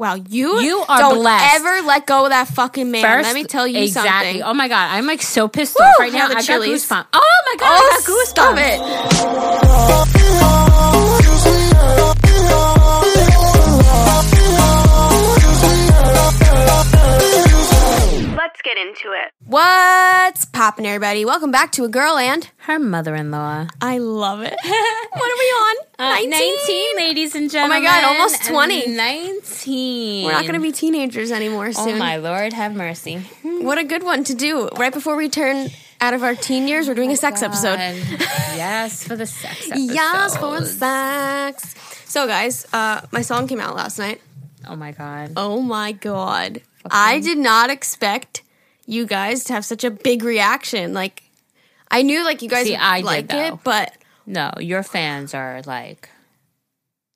[0.00, 1.56] Wow, you You are don't blessed.
[1.56, 3.02] ever let go of that fucking man.
[3.02, 4.40] First, Let me tell you exactly.
[4.40, 4.42] something.
[4.44, 6.24] Oh my god, I'm like so pissed Woo, off right now.
[6.24, 7.06] I got goosebumps.
[7.12, 8.30] Oh my god, I got oh, goosebumps.
[8.30, 10.19] stop it.
[19.00, 19.32] Into it.
[19.44, 21.24] What's poppin', everybody?
[21.24, 23.68] Welcome back to a girl and Her mother-in-law.
[23.80, 24.54] I love it.
[24.62, 25.76] what are we on?
[25.98, 27.78] Uh, 19, ladies and gentlemen.
[27.78, 28.88] Oh my God, almost 20.
[28.88, 30.24] 19.
[30.24, 31.96] We're not going to be teenagers anymore soon.
[31.96, 33.18] Oh my lord, have mercy.
[33.42, 35.68] What a good one to do right before we turn
[36.00, 36.88] out of our teen years.
[36.88, 37.78] We're doing a sex episode.
[38.60, 39.94] Yes, for the sex episode.
[39.94, 41.74] Yes, for the sex.
[42.04, 44.20] So, guys, uh, my song came out last night.
[44.68, 45.32] Oh my god.
[45.36, 46.60] Oh my god.
[46.90, 48.42] I did not expect
[48.90, 50.92] you guys to have such a big reaction.
[50.94, 51.22] Like
[51.90, 53.38] I knew like you guys See, would I did, like though.
[53.54, 53.92] it, but
[54.26, 56.08] No, your fans are like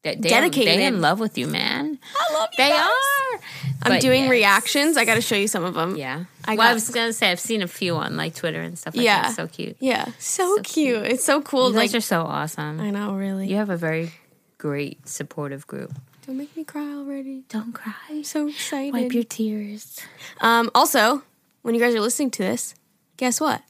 [0.03, 0.75] they, they Dedicated.
[0.75, 1.99] Are, they in love with you, man.
[2.15, 2.81] I love you They guys.
[2.85, 3.41] are.
[3.85, 4.31] I'm But doing yes.
[4.31, 4.97] reactions.
[4.99, 5.97] I got to show you some of them.
[5.97, 6.25] Yeah.
[6.45, 8.95] I well, I was gonna say I've seen a few on like Twitter and stuff.
[8.95, 9.23] Like Yeah.
[9.23, 9.35] that.
[9.35, 9.77] so cute.
[9.81, 11.07] Yeah, so, cute.
[11.07, 11.71] It's so cool.
[11.71, 12.81] You like guys are so awesome.
[12.81, 13.49] I know, really.
[13.49, 14.13] You have a very
[14.59, 15.93] great supportive group.
[16.27, 17.45] Don't make me cry already.
[17.49, 17.95] Don't cry.
[18.11, 18.93] I'm so excited.
[18.93, 20.01] Wipe your tears.
[20.43, 21.23] um also,
[21.65, 22.75] when you guys are listening to this,
[23.17, 23.61] guess what?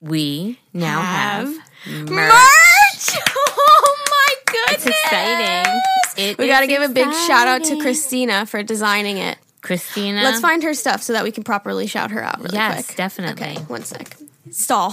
[0.00, 1.48] We now have,
[1.84, 2.32] Have merch.
[2.32, 3.18] Merch!
[3.64, 4.86] Oh my goodness.
[4.86, 5.80] It's exciting.
[6.16, 7.80] It We got to give a big shout out to.
[7.80, 9.38] Christina for designing it.
[9.60, 10.22] Christina.
[10.22, 12.96] Let's find her stuff so that we can properly shout her out really Yes, quick.
[12.96, 13.42] definitely.
[13.52, 14.16] Okay, one sec.
[14.50, 14.90] Stall.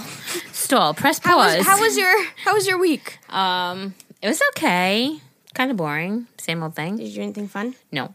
[0.51, 0.93] stall.
[0.93, 1.57] Press How pause.
[1.57, 3.19] was, how was your How was your week?
[3.29, 3.93] um?
[4.21, 5.19] It was okay.
[5.53, 6.27] Kind of boring.
[6.37, 6.97] Same old thing.
[6.97, 7.75] Did you do anything fun?
[7.91, 8.13] No.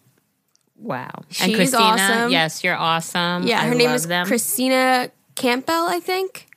[0.77, 1.09] Wow.
[1.15, 2.31] and She's Christina, awesome.
[2.31, 3.47] yes, you're awesome.
[3.47, 4.27] Yeah, I her name love is them.
[4.27, 6.47] Christina Campbell, I think.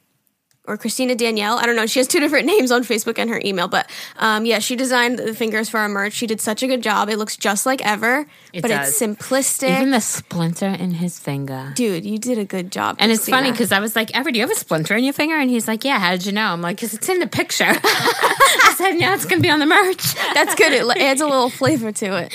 [0.66, 1.59] Or Christina Danielle.
[1.59, 1.87] I don't know.
[1.87, 3.69] She has two different names on Facebook and her email.
[3.69, 6.12] But um, yeah, she designed the fingers for our merch.
[6.12, 7.09] She did such a good job.
[7.09, 8.88] It looks just like ever, It but does.
[8.88, 9.71] it's simplistic.
[9.76, 11.72] Even the splinter in his finger.
[11.75, 12.97] Dude, you did a good job.
[12.99, 15.12] And it's funny because I was like, Ever, do you have a splinter in your
[15.12, 15.37] finger?
[15.37, 16.47] And he's like, Yeah, how did you know?
[16.47, 17.65] I'm like, Because it's in the picture.
[17.69, 20.15] I said, Yeah, it's going to be on the merch.
[20.34, 20.72] that's good.
[20.72, 22.32] It adds a little flavor to it.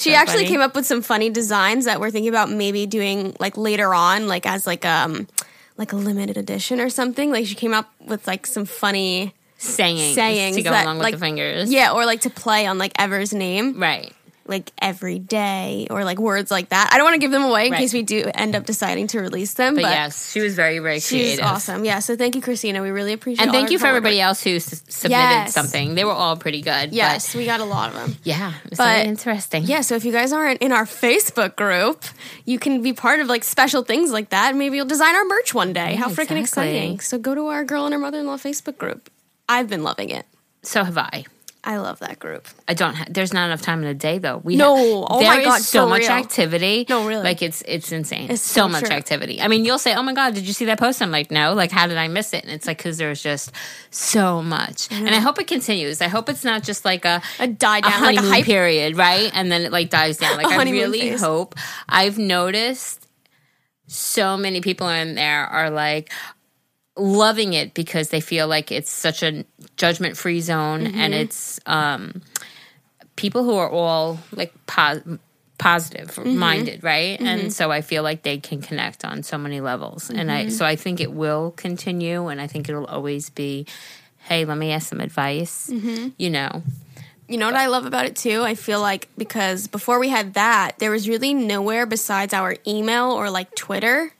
[0.00, 0.48] she so actually funny.
[0.48, 4.28] came up with some funny designs that we're thinking about maybe doing like later on,
[4.28, 5.26] like as like um
[5.76, 7.30] like a limited edition or something.
[7.30, 11.04] Like she came up with like some funny Sayings, sayings to go that, along with
[11.04, 11.72] like, the fingers.
[11.72, 13.80] Yeah, or like to play on like Ever's name.
[13.80, 14.12] Right.
[14.46, 16.90] Like every day or like words like that.
[16.92, 17.78] I don't want to give them away in Right.
[17.78, 20.78] case we do end up deciding to release them, But, but, yes, she was very,
[20.80, 21.44] very she's creative.
[21.46, 21.84] awesome.
[21.84, 22.82] Yeah, so thank you, Christina.
[22.82, 25.54] We really appreciate And thank you for everybody else who s- submitted Yes.
[25.54, 25.94] something.
[25.94, 26.90] They were all pretty good.
[26.90, 28.16] but Yes, we got a lot of them.
[28.22, 29.64] yeah, it But- interesting.
[29.64, 32.04] Yeah, so if you guys aren't in our Facebook group,
[32.44, 34.54] you can be part of like special things like that.
[34.54, 35.94] Maybe you'll design our merch one day.
[35.94, 36.40] How freaking exactly.
[36.76, 37.00] exciting.
[37.00, 39.08] So go to our girl and her mother-in-law Facebook group.
[39.48, 40.26] I've been loving it.
[40.62, 41.24] So have I.
[41.66, 42.46] I love that group.
[42.68, 42.94] I don't.
[42.94, 44.36] Ha- there's not enough time in the day though.
[44.44, 44.76] We No.
[44.76, 46.10] ha- Oh my there is God, so for much real.
[46.10, 46.84] activity.
[46.90, 47.22] No, really.
[47.24, 48.30] Like it's it's insane.
[48.30, 48.94] It's so so much true.
[48.94, 49.40] activity.
[49.40, 51.54] I mean, you'll say, "Oh my god, did you see that post?" I'm like, "No."
[51.54, 52.44] Like, how did I miss it?
[52.44, 53.50] And it's like because there's just
[53.90, 54.88] so much.
[54.92, 56.02] And I hope it continues.
[56.02, 58.44] I hope it's not just like a A die a down, like a honeymoon hype.
[58.44, 59.30] period, right?
[59.34, 60.36] And then it like dies down.
[60.42, 61.20] Like I really phase.
[61.22, 61.54] hope.
[61.88, 63.00] I've noticed
[63.86, 66.10] so many people in there are like
[66.96, 69.44] loving it because they feel like it's such a
[69.76, 70.98] judgment free zone Mm-hmm.
[71.00, 72.22] and it's um
[73.16, 75.02] people who are all like pos-
[75.58, 76.36] positive Mm-hmm.
[76.36, 80.28] minded right and so i feel like they can connect on so many levels and
[80.30, 80.46] Mm-hmm.
[80.46, 83.66] i so i think it will continue and i think it'll always be
[84.18, 86.08] hey let me ask some advice Mm-hmm.
[86.16, 86.62] you know
[87.26, 88.42] You know what I love about it too?
[88.44, 93.12] I feel like because before we had that, there was really nowhere besides our email
[93.16, 94.12] or like Twitter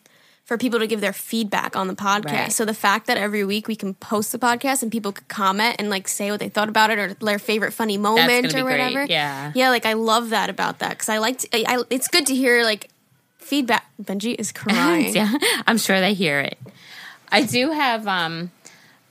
[0.44, 2.24] for people to give their feedback on the podcast.
[2.32, 2.52] Right.
[2.52, 5.76] So the fact that every week we can post the podcast and people could comment
[5.78, 8.48] and like say what they thought about it or their favorite funny moment or be
[8.48, 9.04] great, whatever.
[9.06, 9.52] yeah.
[9.54, 12.26] Yeah, like I love that about that because I like to, I, I, it's good
[12.26, 12.90] to hear like
[13.38, 13.86] feedback.
[14.02, 15.14] Benji is crying.
[15.14, 15.32] yeah
[15.66, 16.58] i'm sure they hear it
[17.30, 18.50] i do have um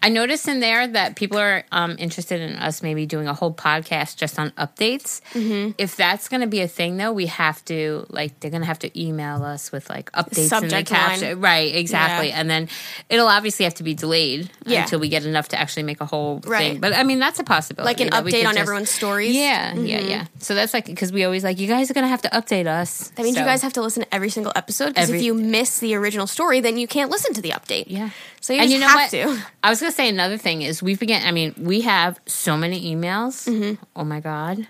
[0.04, 3.54] I noticed in there that people are um, interested in us maybe doing a whole
[3.54, 5.22] podcast just on updates.
[5.32, 5.72] Mm-hmm.
[5.78, 8.68] If that's going to be a thing, though, we have to like they're going to
[8.68, 11.74] have to email us with like updates in the caption, right?
[11.74, 12.40] Exactly, Yeah.
[12.42, 12.68] and then
[13.10, 14.82] it'll obviously have to be delayed Yeah.
[14.82, 16.74] until we get enough to actually make a whole Right.
[16.74, 16.82] thing.
[16.82, 17.86] But I mean, that's a possibility.
[17.88, 19.34] Like an update on just- everyone's stories.
[19.34, 20.26] Yeah, yeah, yeah.
[20.40, 22.68] So that's like because we always like you guys are going to have to update
[22.68, 23.10] us.
[23.16, 25.80] That means you guys have to listen to every single episode because if you miss
[25.80, 27.86] the original story, then you can't listen to the update.
[27.88, 28.10] Yeah.
[28.42, 29.12] So you and you know have what?
[29.12, 29.42] to.
[29.64, 31.02] I was say another thing is we've.
[31.10, 33.48] I mean, we have so many emails.
[33.48, 33.84] Mm-hmm.
[33.96, 34.68] Oh my god,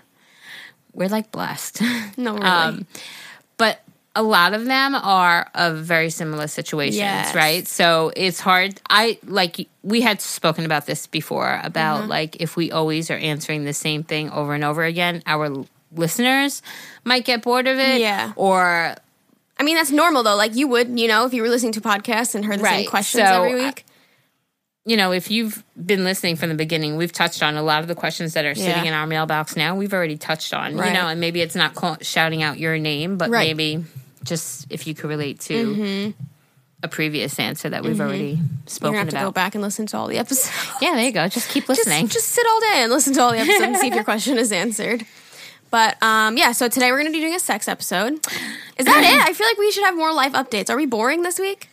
[0.92, 1.80] we're like blessed.
[2.16, 2.44] No, really.
[2.46, 2.86] um,
[3.56, 3.80] but
[4.16, 7.34] a lot of them are of very similar situations, Yes.
[7.34, 7.66] right?
[7.66, 8.80] So it's hard.
[8.88, 12.10] I like we had spoken about this before about Mm-hmm.
[12.10, 16.62] like if we always are answering the same thing over and over again, our listeners
[17.04, 18.00] might get bored of it.
[18.00, 18.32] Yeah.
[18.36, 18.94] Or
[19.58, 20.36] I mean, that's normal though.
[20.36, 22.86] Like you would, you know, if you were listening to podcasts and heard the same
[22.88, 23.84] questions So, every uh, week.
[24.86, 27.88] You know, if you've been listening from the beginning, we've touched on a lot of
[27.88, 28.90] the questions that are sitting Yeah.
[28.90, 29.74] in our mailbox now.
[29.74, 30.88] We've already touched on, Right.
[30.88, 33.46] you know, and maybe it's not call, shouting out your name, but Right.
[33.48, 33.84] maybe
[34.24, 36.22] just if you could relate to Mm-hmm.
[36.82, 39.96] a previous answer that we've already You're spoken have to go back and listen to
[39.96, 40.52] all the episodes.
[40.82, 41.28] Yeah, there you go.
[41.28, 42.08] Just keep just, listening.
[42.08, 44.36] just sit all day and listen to all the episodes and see if your question
[44.36, 45.06] is answered.
[45.70, 48.12] But um, yeah, so today we're gonna be doing a sex episode.
[48.76, 49.28] Is that it?
[49.28, 50.68] I feel like we should have more life updates.
[50.68, 51.68] Are we boring this week?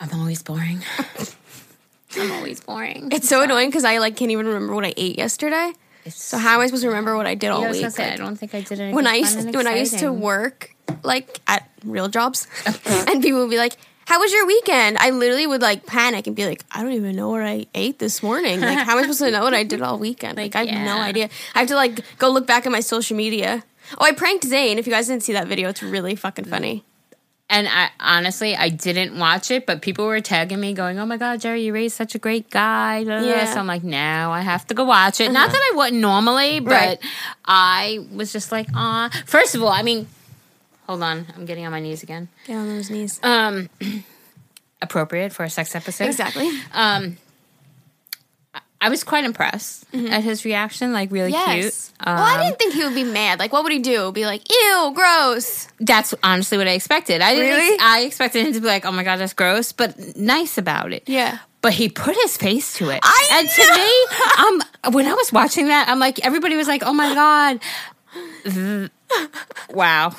[0.00, 0.80] I'm always boring.
[2.16, 3.10] I'm always boring.
[3.12, 5.72] It's so annoying because I like can't even remember what I ate yesterday.
[6.04, 7.80] It's So how am I supposed to remember what I did all Yeah, I week?
[7.82, 9.76] gonna say, I don't think I did anything when I fun used and when I
[9.76, 13.76] used to work like at real jobs, and people would be like,
[14.06, 17.16] "How was your weekend?" I literally would like panic and be like, "I don't even
[17.16, 18.60] know what I ate this morning.
[18.60, 20.36] Like, how am I supposed to know what I did all weekend?
[20.36, 21.30] Like, I have no idea.
[21.54, 23.64] I have to like go look back at my social media.
[23.98, 24.78] Oh, I pranked Zane.
[24.78, 26.84] If you guys didn't see that video, it's really fucking funny.
[27.50, 31.18] And I honestly, I didn't watch it, but people were tagging me, going, "Oh my
[31.18, 33.44] god, Geri, you raised such a great guy." da." Yeah.
[33.52, 36.60] So I'm like, "Now I have to go watch it." Not that I wouldn't normally,
[36.60, 36.98] but Right.
[37.44, 40.06] I was just like, "Ah." First of all, I mean,
[40.86, 42.28] hold on, I'm getting on my knees again.
[42.46, 43.20] Get on those knees.
[43.22, 43.68] Um,
[44.82, 46.06] appropriate for a sex episode.
[46.06, 46.50] exactly.
[46.72, 47.18] Um,
[48.86, 51.72] I- was quite impressed at his reaction, like really cute.
[51.72, 52.04] Mm-hmm.
[52.10, 53.38] Well, I Um, didn't think he would be mad.
[53.38, 54.12] Like, what would he do?
[54.12, 57.20] Be like, "Ew, gross." That's honestly what I expected.
[57.20, 57.56] I didn't.
[57.56, 57.78] Really?
[57.80, 61.04] I expected him to be like, "Oh my god, that's gross," but nice about it.
[61.06, 61.38] Yeah.
[61.62, 63.00] But he put his face to it.
[63.02, 66.82] I and to me, um, when I was watching that, I'm like, everybody was like,
[66.84, 67.60] "Oh my god."
[68.44, 68.90] Th-
[69.70, 70.10] Wow,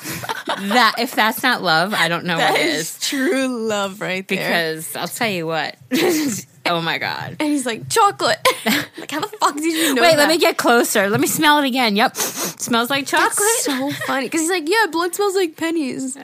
[0.46, 2.98] that if that's not love, I don't know what is.
[3.00, 4.38] true love right there.
[4.38, 5.76] Because I'll tell you what.
[6.70, 7.36] oh my god!
[7.40, 8.38] and he's like, "Chocolate."
[8.98, 10.02] like, how the fuck did you know?
[10.02, 10.18] Wait, that?
[10.18, 11.08] let me get closer.
[11.08, 11.96] Let me smell it again.
[11.96, 13.36] Yep, smells like chocolate.
[13.38, 16.16] That's so funny because he's like, yeah, blood smells like pennies.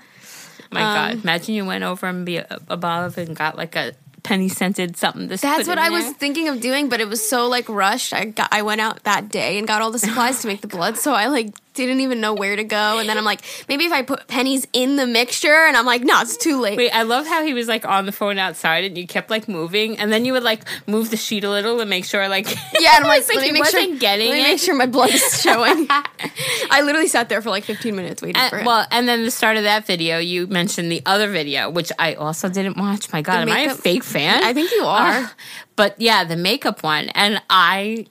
[0.71, 1.25] my um, god!
[1.25, 5.29] Imagine you went over and be above and got like a penny scented something.
[5.29, 8.13] That's what I was thinking of doing, but it was so like rushed.
[8.13, 10.69] I got, I went out that day and got all the supplies to make the
[10.69, 12.99] blood, so I like didn't even know where to go.
[12.99, 16.03] And then I'm like, maybe if I put pennies in the mixture, and I'm like,
[16.03, 16.77] no, it's too late.
[16.77, 19.49] Wait, I love how he was like on the phone outside and you kept like
[19.49, 22.47] moving and then you would like move the sheet a little to make sure like
[22.79, 24.49] Yeah, and I'm like, like let me make sure, getting let me it.
[24.49, 25.87] make sure my blood is showing.
[26.71, 28.67] I literally sat there for like 15 minutes waiting Uh, for him.
[28.67, 32.15] well, and then the start of that video, you mentioned the other video, which I
[32.15, 33.13] also didn't watch.
[33.13, 34.43] My God, am I a fake fan?
[34.45, 35.11] I think you are.
[35.25, 35.29] Uh,
[35.77, 38.07] but yeah, the makeup one, and I,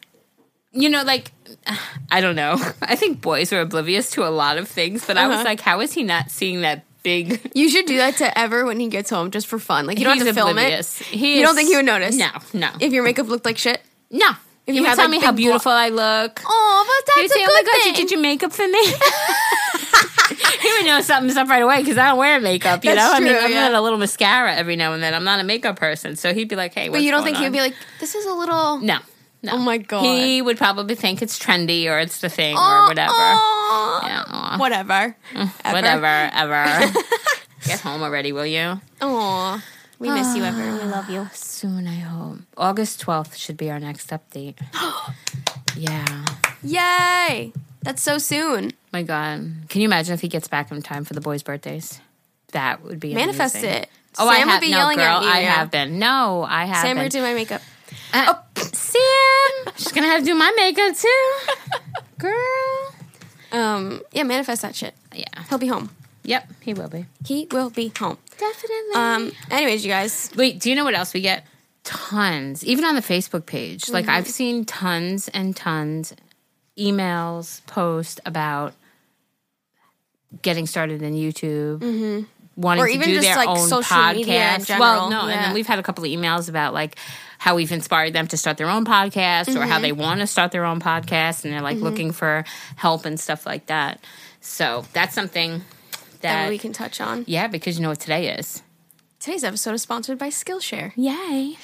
[0.73, 1.31] you know, like
[2.12, 2.56] I don't know.
[2.81, 5.43] I think boys are oblivious to a lot of things, but I was Uh-huh.
[5.46, 7.51] like, how is he not seeing that big?
[7.55, 9.86] you should do that to Ever when he gets home, just for fun.
[9.86, 11.01] Like you don't He's have to film oblivious.
[11.01, 11.07] it.
[11.07, 12.15] He you don't think he would notice?
[12.15, 13.81] No, no, If your makeup looked like shit.
[14.10, 14.29] no.
[14.67, 16.39] If he you had, tell like, me how big blo- beautiful I look.
[16.46, 17.88] Oh, but that's would a say, "Oh my good god, thing.
[17.88, 18.79] you did your makeup for me."
[20.62, 22.86] he would know something's up right away because I don't wear makeup.
[22.86, 23.69] You That's know, I mean, true, I'm yeah.
[23.69, 25.15] not a little mascara every now and then.
[25.15, 27.43] I'm not a makeup person, so he'd be like, "Hey, But you don't think he
[27.43, 28.77] would be like, this is a little.
[28.79, 29.00] no,
[29.43, 30.03] Oh no." Oh my God.
[30.03, 33.12] He would probably think it's trendy or it's the thing Oh, or whatever.
[33.13, 34.01] oh.
[34.03, 34.57] Yeah, aw.
[34.57, 35.15] Whatever.
[35.33, 35.74] Mm, ever.
[35.75, 36.93] whatever, ever.
[37.65, 38.79] Get home already, will you?
[39.01, 39.63] Aw.
[40.00, 40.57] We miss you, Ever.
[40.57, 41.19] We love you.
[41.19, 42.39] Ah, soon, I hope.
[42.57, 44.55] August 12th should be our next update.
[45.77, 46.25] yeah.
[46.63, 47.53] Yay!
[47.83, 48.71] That's so soon.
[48.91, 49.41] My God.
[49.69, 52.00] Can you imagine if he gets back in time for the boys' birthdays?
[52.51, 53.83] That would be Manifest amazing.
[53.83, 53.89] it.
[54.19, 55.17] Oh, I Sam would have be no, yelling girl.
[55.17, 55.51] at you, I yeah.
[55.53, 56.00] have been.
[56.00, 57.03] No, I have Sam, been.
[57.03, 57.62] you're doing my makeup.
[58.13, 61.38] Uh, Sam, she's gonna have to do my makeup too,
[62.17, 62.93] girl.
[63.51, 64.93] Um, yeah, manifest that shit.
[65.13, 65.25] Yeah.
[65.50, 65.89] He'll be home.
[66.24, 67.05] Yep, he will be.
[67.25, 68.17] He will be home.
[68.38, 68.93] Definitely.
[68.95, 70.29] Um, anyways, you guys.
[70.36, 71.45] Wait, do you know what else we get?
[71.83, 73.89] Tons, even on the Facebook page.
[73.89, 76.13] Like I've seen tons and tons
[76.77, 78.74] emails, post about
[80.41, 84.15] getting started in YouTube, wanting Or to even do just, their like, own social podcast.
[84.15, 86.98] media in well, general, no, and then we've had a couple of emails about like
[87.41, 89.81] how we've inspired them to start their own podcast or how Mm-hmm.
[89.81, 92.45] they want to start their own podcast and they're like looking for
[92.75, 94.00] help and stuff like that.
[94.41, 95.63] So that's something
[96.21, 97.24] that that, we can touch on.
[97.25, 98.62] yeah, because you know what today is.
[99.19, 100.93] Today's episode is sponsored by Skillshare.
[100.95, 101.57] Yay!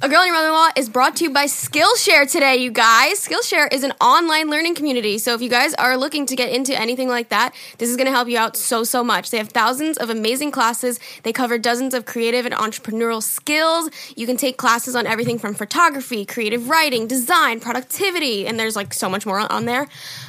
[0.00, 3.26] A Girl and Your Mother-in-Law is brought to you by Skillshare today, you guys.
[3.26, 5.18] Skillshare is an online learning community.
[5.18, 8.06] So if you guys are looking to get into anything like that, this is going
[8.06, 9.32] to help you out so, so much.
[9.32, 11.00] They have thousands of amazing classes.
[11.24, 13.90] They cover dozens of creative and entrepreneurial skills.
[14.14, 18.94] You can take classes on everything from photography, creative writing, design, productivity, and there's like
[18.94, 19.88] so much more on there.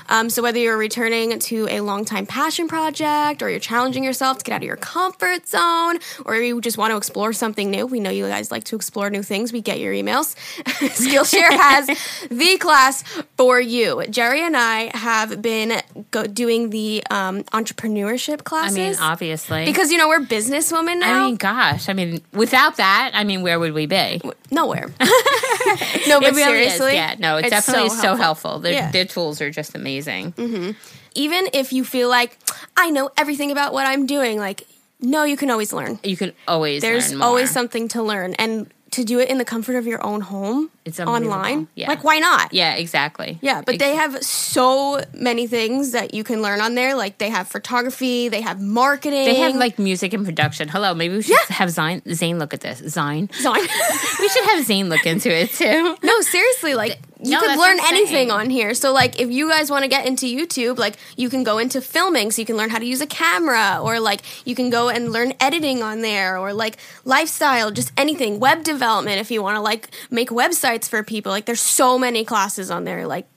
[0.09, 4.43] Um, so whether you're returning to a long-time passion project or you're challenging yourself to
[4.43, 7.99] get out of your comfort zone or you just want to explore something new, we
[7.99, 9.53] know you guys like to explore new things.
[9.53, 10.35] We get your emails.
[10.63, 11.87] Skillshare has
[12.29, 13.03] the class
[13.37, 14.03] for you.
[14.09, 18.77] Geri and I have been go- doing the um, entrepreneurship classes.
[18.77, 19.65] I mean, obviously.
[19.65, 21.23] because you know we're businesswomen now.
[21.23, 24.21] I mean, gosh, I mean, without that, I mean, where would we be?
[24.51, 24.87] Nowhere.
[26.07, 26.73] no, but really is.
[26.73, 28.59] seriously, Yeah, no, it's, definitely so helpful.
[28.59, 28.91] Their, Yeah.
[28.91, 29.98] their tools are just amazing.
[30.07, 30.71] Mm-hmm.
[31.15, 32.37] Even if you feel like
[32.77, 34.63] I know everything about what I'm doing, like
[35.01, 35.97] no, you can always learn.
[36.03, 39.75] You can always There's always something to learn, and to do it in the comfort
[39.75, 41.87] of your own home, It's online, Yeah.
[41.89, 42.51] like why not?
[42.53, 43.37] Yeah, exactly.
[43.39, 46.95] Yeah, but they have so many things that you can learn on there.
[46.95, 49.25] Like they have photography, they have marketing.
[49.25, 50.67] They have like music and production.
[50.69, 51.55] Hello, maybe we should Yeah.
[51.55, 52.79] have Zane, Zane look at this.
[52.79, 53.27] Zane.
[53.27, 53.61] design.
[54.19, 55.95] We should have Zane look into it too.
[56.03, 58.73] no, seriously, like you No, could learn anything on here.
[58.73, 61.81] So like if you guys want to get into YouTube, like you can go into
[61.81, 64.89] filming so you can learn how to use a camera or like you can go
[64.89, 69.55] and learn editing on there or like lifestyle, just anything, web development if you want
[69.55, 71.31] to like make websites for people.
[71.31, 73.27] Like there's so many classes on there like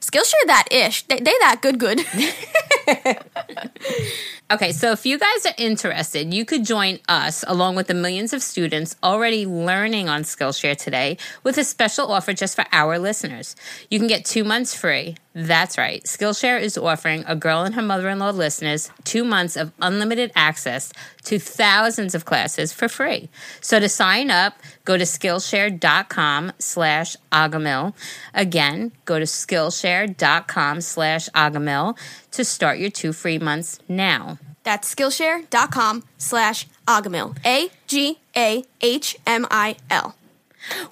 [0.00, 1.02] Skillshare that ish.
[1.04, 2.00] They, they that good good.
[4.52, 8.32] Okay, so if you guys are interested, you could join us along with the millions
[8.32, 13.54] of students already learning on Skillshare today with a special offer just for our listeners.
[13.90, 15.14] You can get two months free.
[15.32, 16.02] That's right.
[16.02, 20.32] Skillshare is offering a girl and her mother in law listeners two months of unlimited
[20.34, 20.92] access
[21.22, 23.28] to thousands of classes for free.
[23.60, 24.54] So to sign up,
[24.84, 27.94] go to Skillshare.com slash Agahmil.
[28.34, 31.96] Again, go to Skillshare.com slash Agahmil
[32.32, 34.38] to start your two free months now.
[34.62, 37.36] That's Skillshare.com slash Agahmil.
[37.46, 40.14] A G A H M I L.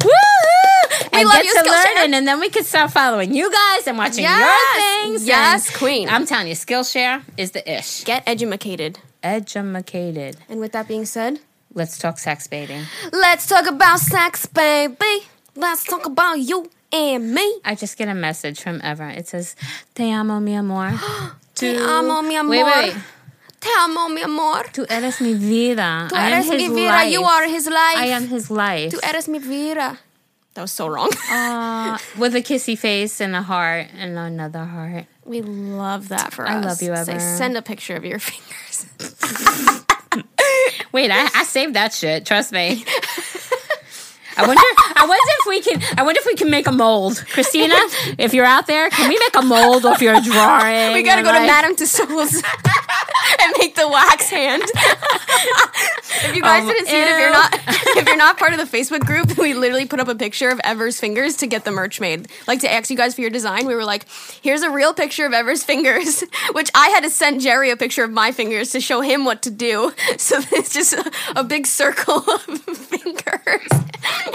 [0.02, 0.11] Woo!
[1.12, 1.97] And love get you, to Skillshare.
[1.97, 4.40] learning, and then we can start following you guys and watching Yes!
[4.76, 5.26] your things.
[5.26, 6.09] Yes, queen.
[6.09, 8.04] I'm telling you, Skillshare is the ish.
[8.04, 8.99] Get edumacated.
[9.23, 10.37] Edumacated.
[10.49, 11.40] And with that being said,
[11.75, 12.85] Let's talk sex baiting.
[13.12, 15.26] let's talk about sex, baby.
[15.54, 17.61] Let's talk about you and me.
[17.64, 19.09] I just get a message from Ever.
[19.09, 19.57] It says,
[19.95, 20.92] Te amo, mi amor.
[21.54, 22.50] Te amo, mi amor.
[22.50, 23.02] Wait, wait, wait.
[23.61, 24.62] Te amo, mi amor.
[24.73, 26.07] Tu eres mi vida.
[26.09, 26.88] Tu I am eres his mi vida.
[26.90, 27.12] life.
[27.12, 27.97] You are his life.
[27.97, 28.92] I am his life.
[28.92, 29.99] Tu eres mi vida.
[30.54, 31.11] That was so wrong.
[31.30, 35.07] Aw, uh, with a kissy face and a heart and another heart.
[35.25, 36.64] we love that for I us.
[36.64, 37.21] I love you, Say, Ever.
[37.37, 38.87] send a picture of your fingers.
[40.92, 42.25] Wait, I, I saved that shit.
[42.26, 42.85] Trust me.
[44.38, 44.62] I wonder.
[44.97, 45.83] I wonder if we can.
[45.99, 47.75] I wonder if we can make a mold, Christina.
[48.18, 50.92] If you're out there, can we make a mold of your drawing?
[50.95, 52.35] We gotta go to Madame Tussauds
[53.42, 54.62] and make the wax hand.
[56.28, 57.18] if you guys Um, didn't see it, if ew.
[57.18, 57.54] you're not
[57.99, 60.61] if you're not part of the Facebook group, we literally put up a picture of
[60.64, 62.28] Ever's fingers to get the merch made.
[62.47, 64.07] Like to ask you guys for your design, we were like,
[64.42, 68.04] "Here's a real picture of Ever's fingers," which I had to send Geri a picture
[68.04, 69.92] of my fingers to show him what to do.
[70.16, 73.68] So it's just a, a big circle of fingers,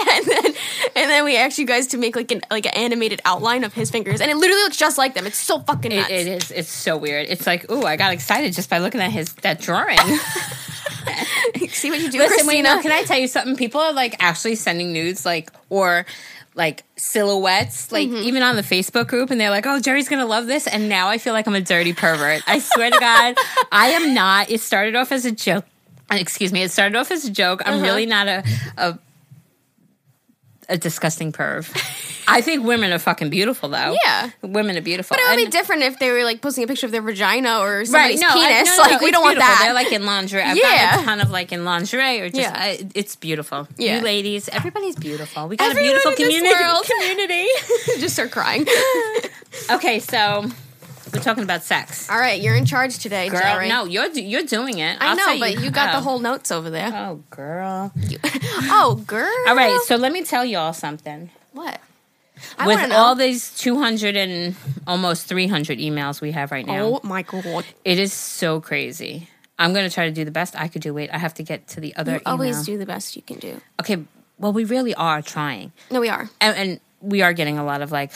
[0.12, 0.44] and then
[0.96, 3.72] and then we asked you guys to make like an like an animated outline of
[3.74, 5.26] his fingers, and it literally looks just like them.
[5.26, 6.10] It's so fucking nuts.
[6.10, 6.50] It, it is.
[6.50, 7.26] It's so weird.
[7.28, 9.98] It's like, ooh, I got excited just by looking at his that drawing.
[11.68, 12.76] See what you do, Listen, wait, Christina.
[12.76, 13.56] no, can I tell you something?
[13.56, 16.06] People are like actually sending nudes, like or
[16.54, 18.22] like silhouettes, like Mm-hmm.
[18.28, 21.08] even on the Facebook group, and they're like, "Oh, Geri's gonna love this." And now
[21.08, 22.42] I feel like I'm a dirty pervert.
[22.46, 23.34] I swear to God,
[23.72, 24.50] I am not.
[24.50, 25.64] It started off as a joke.
[26.10, 26.62] Excuse me.
[26.62, 27.62] It started off as a joke.
[27.66, 27.82] I'm Uh-huh.
[27.82, 28.44] really not a
[28.76, 28.98] a
[30.68, 31.68] a disgusting perv.
[32.26, 33.96] I think women are fucking beautiful, though.
[34.04, 34.30] Yeah.
[34.42, 35.14] women are beautiful.
[35.16, 37.58] But it would be different if they were like posting a picture of their vagina
[37.60, 38.76] or Right, somebody's no, I- penis.
[38.78, 39.54] no, no, like we don't want beautiful.
[39.56, 39.62] that.
[39.64, 40.42] They're like in lingerie.
[40.42, 40.92] I've Yeah.
[40.94, 42.52] got a ton of like in lingerie or just Yeah.
[42.56, 43.68] I, it's beautiful.
[43.76, 43.98] Yeah.
[43.98, 45.48] You ladies, everybody's beautiful.
[45.48, 46.54] We got Everyone a beautiful community.
[47.00, 47.46] Community.
[48.00, 48.66] Just start crying.
[49.70, 50.44] okay, so
[51.14, 52.10] we're talking about sex.
[52.10, 53.68] All right, you're in charge today, Girl, Geri.
[53.68, 54.98] no, you're you're doing it.
[55.00, 55.96] I I'll know, but you got how.
[55.98, 56.90] the whole notes over there.
[56.94, 57.92] Oh, girl.
[58.34, 59.32] oh, girl.
[59.46, 61.30] All right, so let me tell y'all something.
[61.52, 61.80] what?
[62.58, 64.56] I to With all these 200 and
[64.86, 67.64] almost 300 emails we have right now, oh my god.
[67.84, 69.28] it is so crazy.
[69.58, 70.92] I'm gonna try to do the best I could do.
[70.92, 72.14] Wait, I have to get to the other.
[72.14, 73.60] You always do the best you can do.
[73.80, 74.04] Okay,
[74.38, 76.28] well, we really are trying, No, we are.
[76.40, 78.10] and, and we are getting a lot of like,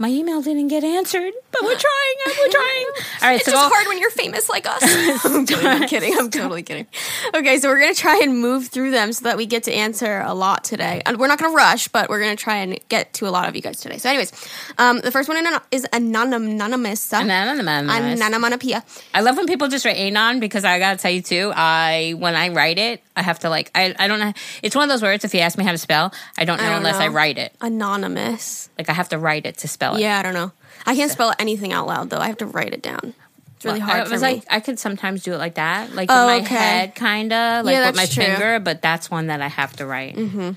[0.00, 2.14] my email didn't get answered, but we're trying.
[2.26, 2.86] We're trying.
[3.22, 4.82] All right, It's so just hard when you're famous like us.
[5.26, 5.66] I'm kidding.
[5.66, 6.18] I'm kidding.
[6.18, 6.86] I'm totally kidding.
[7.34, 10.22] Okay, so we're gonna try and move through them so that we get to answer
[10.24, 11.02] a lot today.
[11.04, 13.54] And we're not gonna rush, but we're gonna try and get to a lot of
[13.54, 13.98] you guys today.
[13.98, 14.32] So, anyways,
[14.78, 15.36] um, the first one
[15.70, 17.12] is anonym, anonymous.
[17.12, 17.68] Anonymous.
[17.68, 19.04] Anonymous.
[19.12, 21.52] I love when people just write anon because I gotta tell you too.
[21.54, 24.32] I when I write it, I have to like I, I don't know.
[24.62, 25.26] It's one of those words.
[25.26, 27.54] If you ask me how to spell, I don't know don't unless I write it.
[27.60, 28.70] Anonymous.
[28.78, 30.02] Like I have to write it to spell it.
[30.02, 30.52] Yeah, I don't know.
[30.86, 32.18] I can't spell anything out loud though.
[32.18, 33.14] I have to write it down.
[33.56, 34.28] It's really hard I for was me.
[34.28, 36.54] like, I could sometimes do it like that, like Oh, in my okay.
[36.54, 38.24] head, kind of like Yeah, with my true.
[38.24, 38.58] finger.
[38.58, 40.16] But that's one that I have to write.
[40.16, 40.52] Mm-hmm.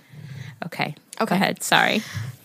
[0.65, 0.95] Okay.
[1.17, 1.35] Go Okay.
[1.35, 1.61] ahead.
[1.61, 2.01] Sorry.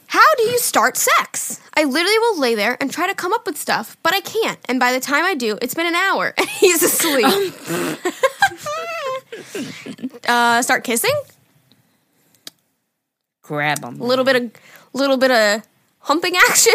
[0.09, 1.61] How do you start sex?
[1.77, 4.59] I literally will lay there and try to come up with stuff, but I can't.
[4.65, 7.27] And by the time I do, it's been an hour and he's asleep.
[10.29, 11.13] uh, start kissing.
[13.43, 14.01] Grab them.
[14.01, 14.51] A little bit of,
[14.93, 15.63] little bit of
[16.01, 16.75] humping action.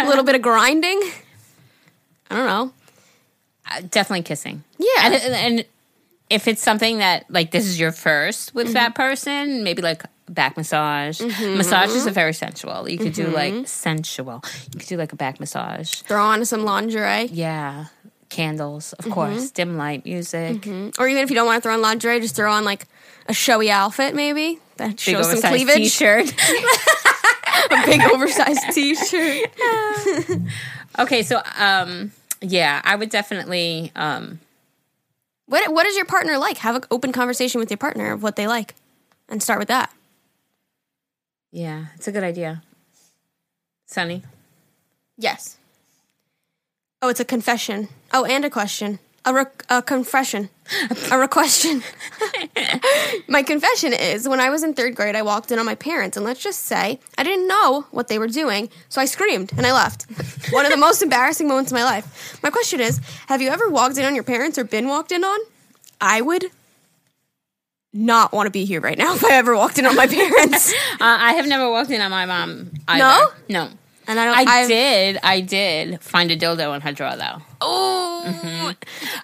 [0.00, 1.00] A little bit of grinding.
[2.30, 2.72] I don't know.
[3.70, 4.64] Uh, definitely kissing.
[4.78, 4.88] Yeah.
[5.02, 5.64] And, and,
[6.30, 9.02] if it's something that like this is your first with that Mm-hmm.
[9.02, 11.22] person, maybe like back massage.
[11.22, 12.86] Massage is a very sensual.
[12.86, 14.44] You could do like sensual.
[14.74, 15.94] You could do like a back massage.
[16.02, 17.28] Throw on some lingerie.
[17.32, 17.86] Yeah.
[18.28, 19.08] Candles, Mm-hmm.
[19.08, 19.50] of course.
[19.52, 20.66] Dim light music.
[20.98, 22.84] Or even if you don't want to throw on lingerie, just throw on like
[23.26, 25.76] a showy outfit maybe that shows some cleavage.
[25.76, 26.26] t-shirt.
[27.70, 29.50] a big oversized t-shirt.
[30.98, 34.40] okay, so um yeah, I would definitely um
[35.46, 36.58] What What is your partner like?
[36.58, 38.74] Have an open conversation with your partner of what they like,
[39.28, 39.92] and start with that.
[41.52, 42.62] yeah, it's a good idea.
[43.86, 44.22] Sunny.
[45.16, 45.56] Yes.
[47.00, 47.88] Oh, it's a confession.
[48.12, 48.98] Oh, and a question.
[49.24, 50.48] A, re- a confession.
[51.10, 51.82] a requestion.
[53.28, 56.16] my confession is when I was in third grade, I walked in on my parents,
[56.16, 59.66] and let's just say I didn't know what they were doing, so I screamed and
[59.66, 60.06] I left.
[60.52, 62.38] One of the most embarrassing moments of my life.
[62.42, 65.24] My question is Have you ever walked in on your parents or been walked in
[65.24, 65.38] on?
[66.00, 66.46] I would
[67.92, 70.72] not want to be here right now if I ever walked in on my parents.
[71.00, 72.72] Uh, I have never walked in on my mom.
[72.88, 72.98] Either.
[73.04, 73.28] No?
[73.48, 73.70] No.
[74.08, 74.48] And I don't.
[74.48, 75.18] I I've- did.
[75.22, 77.42] I did find a dildo in her drawer, though.
[77.60, 78.72] Oh,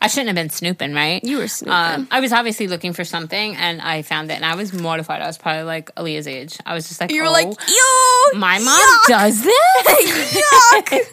[0.00, 1.24] I shouldn't have been snooping, right?
[1.24, 1.72] You were snooping.
[1.72, 5.22] Um, I was obviously looking for something, and I found it, and I was mortified.
[5.22, 6.58] I was probably like Aaliyah's age.
[6.66, 10.42] I was just like, you were oh, like, yo, my mom yuck, does this.
[10.42, 11.06] yuck.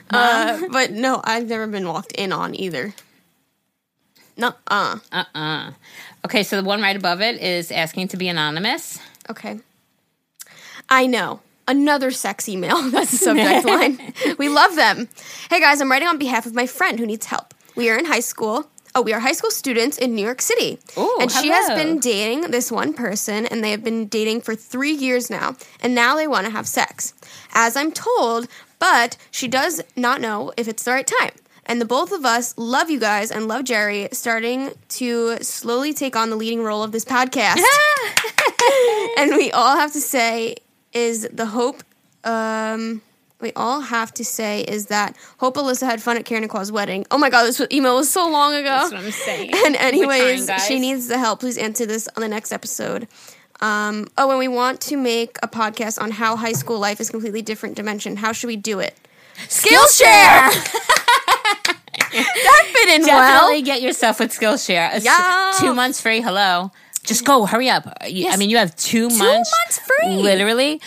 [0.10, 2.94] uh, but no, I've never been walked in on either.
[4.36, 5.70] No, uh, Uh uh
[6.24, 8.98] Okay, so the one right above it is asking to be anonymous.
[9.30, 9.60] okay.
[10.88, 11.40] I know.
[11.66, 12.82] Another sex email.
[12.90, 13.98] That's the subject line.
[14.38, 15.08] We love them.
[15.50, 17.54] Hey guys, I'm writing on behalf of my friend who needs help.
[17.74, 18.70] We are in high school.
[18.96, 20.78] Oh, we are high school students in New York City.
[20.96, 24.54] Ooh, and she has been dating this one person, and they have been dating for
[24.54, 25.56] three years now.
[25.80, 27.12] And now they want to have sex.
[27.54, 28.46] As I'm told,
[28.78, 31.32] but she does not know if it's the right time.
[31.66, 36.14] And the both of us love you guys and love Geri, starting to slowly take
[36.14, 37.56] on the leading role of this podcast.
[39.18, 40.56] and we all have to say
[40.94, 41.82] is the hope
[42.24, 43.02] um
[43.40, 47.04] we all have to say is that hope Alyssa had fun at Karen Nicola's wedding.
[47.10, 48.64] Oh my god, this email was so long ago.
[48.64, 49.50] That's what I'm saying.
[49.66, 51.40] And anyways, trying, she needs the help.
[51.40, 53.06] Please answer this on the next episode.
[53.60, 57.10] Um, oh, and we want to make a podcast on how high school life is
[57.10, 58.16] completely different dimension.
[58.16, 58.94] How should we do it?
[59.48, 60.50] Skillshare.
[62.14, 63.62] that fit in Definitely well.
[63.62, 64.94] get yourself with Skillshare.
[64.94, 65.52] It's Yeah.
[65.58, 66.20] Two months free.
[66.20, 66.70] Hello.
[67.04, 67.46] Just go.
[67.46, 67.86] Hurry up.
[68.06, 69.20] You- I mean, you have two, months,
[69.52, 70.16] months free.
[70.16, 70.80] literally,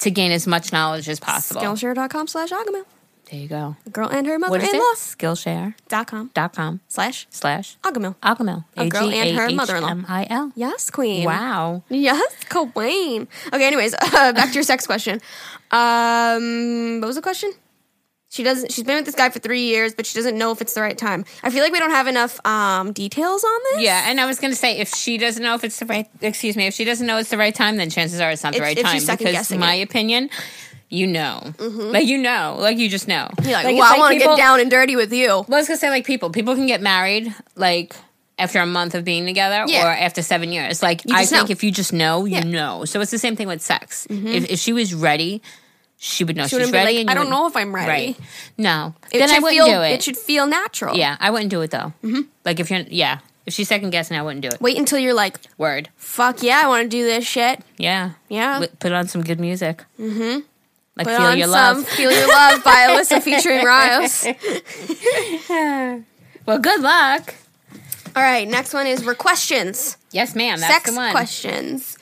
[0.00, 1.60] to gain as much knowledge as possible.
[1.60, 2.84] Skillshare.com slash Agamail.
[3.30, 3.74] There you go.
[3.84, 4.92] A girl and her mother-in-law.
[4.94, 8.14] Skillshare.com Dot com slash slash Agamail.
[8.22, 8.64] Agamail.
[8.76, 10.50] A girl and her mother-in-law.
[10.54, 11.24] Yes, queen.
[11.24, 11.82] Wow.
[11.88, 13.26] Yes, Queen.
[13.52, 15.20] Okay, anyways, uh, back to your sex question.
[15.72, 17.52] Um, what was the question?
[18.36, 18.70] She doesn't.
[18.70, 20.82] She's been with this guy for three years, but she doesn't know if it's the
[20.82, 21.24] right time.
[21.42, 23.82] I feel like we don't have enough um, details on this.
[23.82, 26.06] Yeah, and I was going to say if she doesn't know if it's the right,
[26.20, 28.52] excuse me, if she doesn't know it's the right time, then chances are it's not
[28.52, 28.92] the It's- right if time.
[28.94, 30.28] she's second because guessing my opinion,
[30.90, 33.28] you know, like you know, like you just know.
[33.42, 35.28] You're like, it's well, I want to people- get down and dirty with you.
[35.28, 36.28] Well, I was gonna say like people.
[36.30, 37.96] People can get married like
[38.38, 39.86] after a month of being together Yeah.
[39.86, 40.82] or after seven years.
[40.82, 41.52] Like I just think know.
[41.52, 42.42] if you just know, you Yeah.
[42.42, 42.50] Mm-hmm.
[42.52, 42.84] know.
[42.84, 44.06] So it's the same thing with sex.
[44.10, 45.40] If, if she was ready,
[45.98, 46.98] she would know she's wouldn't ready.
[47.04, 47.88] like, I don't know if I'm ready.
[47.88, 48.16] Right?
[48.58, 49.76] No, It then I should wouldn't feel.
[49.78, 49.90] do it.
[49.92, 50.96] It should feel natural.
[50.96, 51.92] yeah, I wouldn't do it though.
[52.04, 52.20] Mm-hmm.
[52.44, 54.60] Like if you're, yeah, if she's second guessing, I wouldn't do it.
[54.60, 55.88] Wait until you're like, Word.
[55.96, 57.60] fuck yeah, I want to do this shit.
[57.78, 58.12] Yeah.
[58.28, 58.64] Yeah.
[58.80, 59.84] Put on some good music.
[59.98, 60.40] Mm-hmm.
[60.96, 61.88] Like Put feel on your some love.
[61.88, 64.26] "Feel Your Love" by Alyssa featuring Rios.
[66.46, 67.34] Well, good luck.
[68.14, 69.96] All right, next one is questions.
[70.12, 70.58] Yes, ma'am.
[70.60, 71.10] That's Sex the one.
[71.10, 71.95] questions.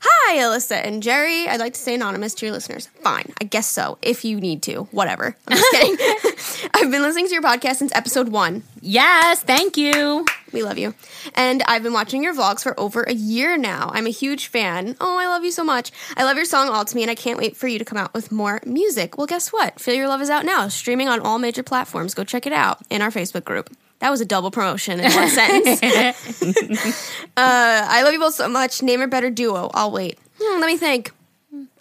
[0.00, 1.48] Hi, Alyssa and Geri.
[1.48, 2.86] I'd like to stay anonymous to your listeners.
[3.02, 3.98] Fine, I guess so.
[4.00, 5.36] If you need to, whatever.
[5.48, 6.70] I'm just kidding.
[6.74, 8.62] I've been listening to your podcast since episode one.
[8.80, 10.24] Yes, thank you.
[10.52, 10.94] We love you.
[11.34, 13.90] And I've been watching your vlogs for over a year now.
[13.92, 14.96] I'm a huge fan.
[15.00, 15.90] Oh, I love you so much.
[16.16, 17.98] I love your song All to Me, and I can't wait for you to come
[17.98, 19.18] out with more music.
[19.18, 19.80] Well, guess what?
[19.80, 22.14] Feel Your Love is out now, streaming on all major platforms.
[22.14, 23.70] Go check it out in our Facebook group.
[24.00, 25.82] That was a double promotion in one sentence.
[27.36, 28.82] uh, I love you both so much.
[28.82, 29.70] Name a better duo.
[29.74, 30.18] I'll wait.
[30.40, 31.10] Hmm, let me think.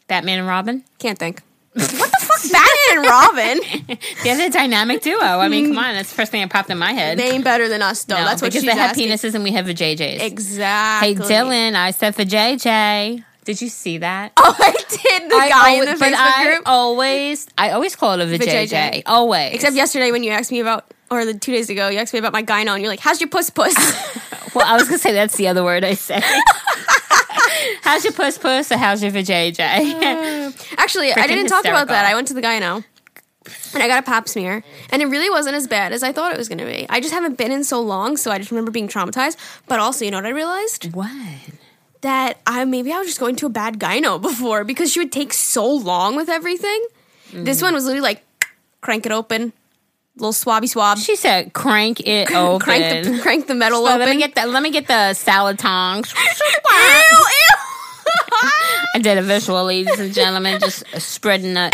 [0.07, 0.83] Batman and Robin.
[0.99, 1.41] Can't think.
[1.73, 2.51] what the fuck?
[2.51, 3.97] Batman and Robin?
[4.23, 5.19] They're the dynamic duo.
[5.21, 5.93] I mean, come on.
[5.93, 7.19] That's the first thing that popped in my head.
[7.19, 8.15] They ain't better than us, though.
[8.15, 9.09] no, That's what because she's they have asking.
[9.09, 10.21] penises and we have vajayjays.
[10.21, 11.13] Exactly.
[11.13, 13.23] Hey, Dylan, I said for JJ.
[13.47, 14.33] Did you see that?
[14.35, 15.31] Oh, I did.
[15.31, 16.63] The I guy always, in the Facebook I group.
[16.65, 18.67] always, I always call it a vajayjay.
[18.67, 19.03] Vajayjay.
[19.05, 19.53] Always.
[19.53, 22.19] Except yesterday when you asked me about, or the two days ago, you asked me
[22.19, 23.73] about my gyno, and you're like, "How's your puss puss?"
[24.53, 26.21] well, I was gonna say that's the other word I say.
[27.83, 30.75] how's your puss puss or how's your vajayjay?
[30.77, 32.05] Actually, I didn't talk about that.
[32.05, 32.83] I went to the gyno,
[33.73, 36.33] and I got a pap smear, and it really wasn't as bad as I thought
[36.33, 36.85] it was going to be.
[36.89, 39.37] I just haven't been in so long, so I just remember being traumatized.
[39.69, 40.93] But also, you know what I realized?
[40.93, 41.09] what?
[42.01, 45.11] That I maybe I was just going to a bad gyno before because she would
[45.11, 46.85] take so long with everything.
[47.33, 48.23] This one was literally like
[48.81, 49.51] crank it open,
[50.15, 53.99] little swabby swab, She said, "Crank it open." crank the crank the metal So open.
[53.99, 56.13] let me get the let me get the salad tongs.
[56.13, 56.21] ew,
[56.71, 57.55] ew.
[58.95, 61.73] I did a visual, ladies and gentlemen, just spreading that.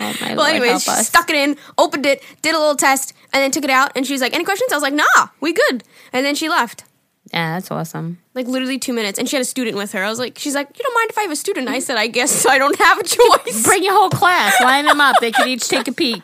[0.00, 1.06] Oh Well, Lord, anyways, she us.
[1.06, 3.92] stuck it in, opened it, did a little test, and then took it out.
[3.94, 6.48] And she was like, "Any questions?" I was like, "Nah, we good." And then she
[6.48, 6.84] left,
[7.32, 8.18] Yeah, that's awesome.
[8.34, 9.18] like literally two minutes.
[9.18, 10.04] And she had a student with her.
[10.04, 11.96] I was like, "She's like, you don't mind if I have a student?" I said,
[11.96, 15.16] "I guess I don't have a choice." Bring your whole class, line them up.
[15.20, 16.22] They can each take a peek,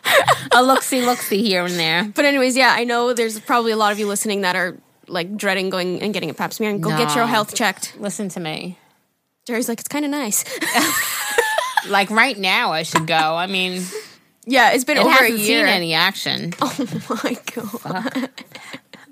[0.51, 2.03] a look see, look see here and there.
[2.13, 5.35] But anyways, yeah, I know there's probably a lot of you listening that are like
[5.35, 7.95] dreading going and getting a pap smear and go get your health checked.
[7.99, 8.77] Listen to me.
[9.47, 10.45] Geri's like, it's kind of nice.
[11.87, 13.15] Like right now, I should go.
[13.15, 13.83] I mean,
[14.45, 15.65] yeah, it's been it over a hasn't year.
[15.65, 16.53] seen any action.
[16.61, 18.29] oh my god.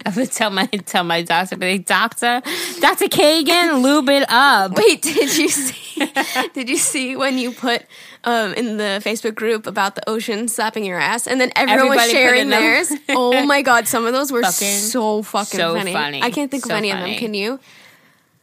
[0.07, 2.41] I would tell my tell my doctor, be like, doctor,
[2.79, 4.71] Doctor Kagan, lube it up.
[4.77, 6.11] Wait, did you see?
[6.53, 7.83] did you see when you put
[8.23, 11.97] um, in the Facebook group about the ocean slapping your ass, and then everyone was
[11.97, 12.91] Everybody put sharing theirs?
[13.09, 15.91] oh my god, some of those were Fucking so fucking so funny.
[15.91, 16.23] funny.
[16.23, 17.13] I can't think So of any of them.
[17.15, 17.59] Can you?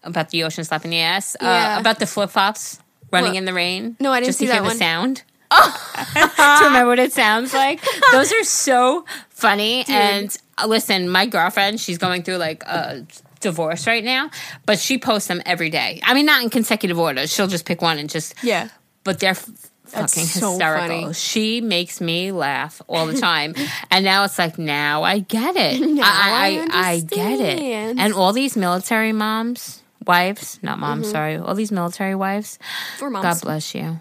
[0.02, 1.34] About the ocean slapping the ass.
[1.40, 1.76] Yeah.
[1.76, 2.78] Uh, about the flip flops
[3.10, 3.38] running What?
[3.38, 3.96] in the rain.
[4.00, 4.72] No, I didn't just see to that hear one.
[4.76, 5.22] the sound.
[5.54, 7.80] to remember what it sounds like.
[8.12, 9.84] Those are so funny.
[9.88, 13.06] And uh, listen, my girlfriend, she's going through like a
[13.40, 14.30] divorce right now,
[14.66, 16.00] but she posts them every day.
[16.02, 17.26] I mean, not in consecutive order.
[17.26, 18.68] She'll just pick one and just Yeah.
[19.04, 19.48] but they're f-
[19.86, 20.88] fucking so hysterical.
[21.02, 21.12] funny.
[21.14, 23.54] She makes me laugh all the time,
[23.90, 25.80] and now it's like now I get it.
[25.94, 27.98] Now I I, I get it.
[27.98, 31.12] And all these military moms, wives, not moms, Mm-hmm.
[31.12, 32.58] sorry, all these military wives.
[32.98, 33.22] For moms.
[33.24, 34.00] God bless you.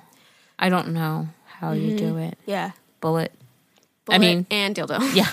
[0.57, 2.37] I don't know how you do it.
[2.45, 2.71] Yeah.
[3.01, 3.33] Bullet.
[4.05, 4.99] Bullet mean- and dildo.
[5.15, 5.27] Yeah,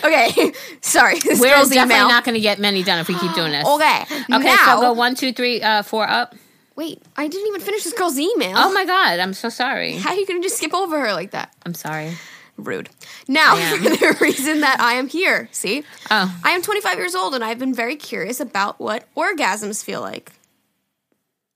[0.04, 0.52] Okay.
[0.80, 1.18] Sorry.
[1.18, 2.08] This we're definitely email.
[2.08, 3.66] not going to get many done if we keep doing this.
[3.68, 4.02] okay.
[4.02, 6.34] Okay, Now, so go one, two, three, uh, four up.
[6.76, 8.54] wait, I didn't even finish this girl's email.
[8.56, 9.92] Oh my god, I'm so sorry.
[9.96, 11.52] How are you going to just skip over her like that?
[11.64, 12.12] I'm sorry.
[12.56, 12.88] Rude.
[13.28, 15.50] Now, for the reason that I am here.
[15.52, 15.84] See?
[16.10, 20.00] Oh, I am 25 years old and I've been very curious about what orgasms feel
[20.00, 20.32] like.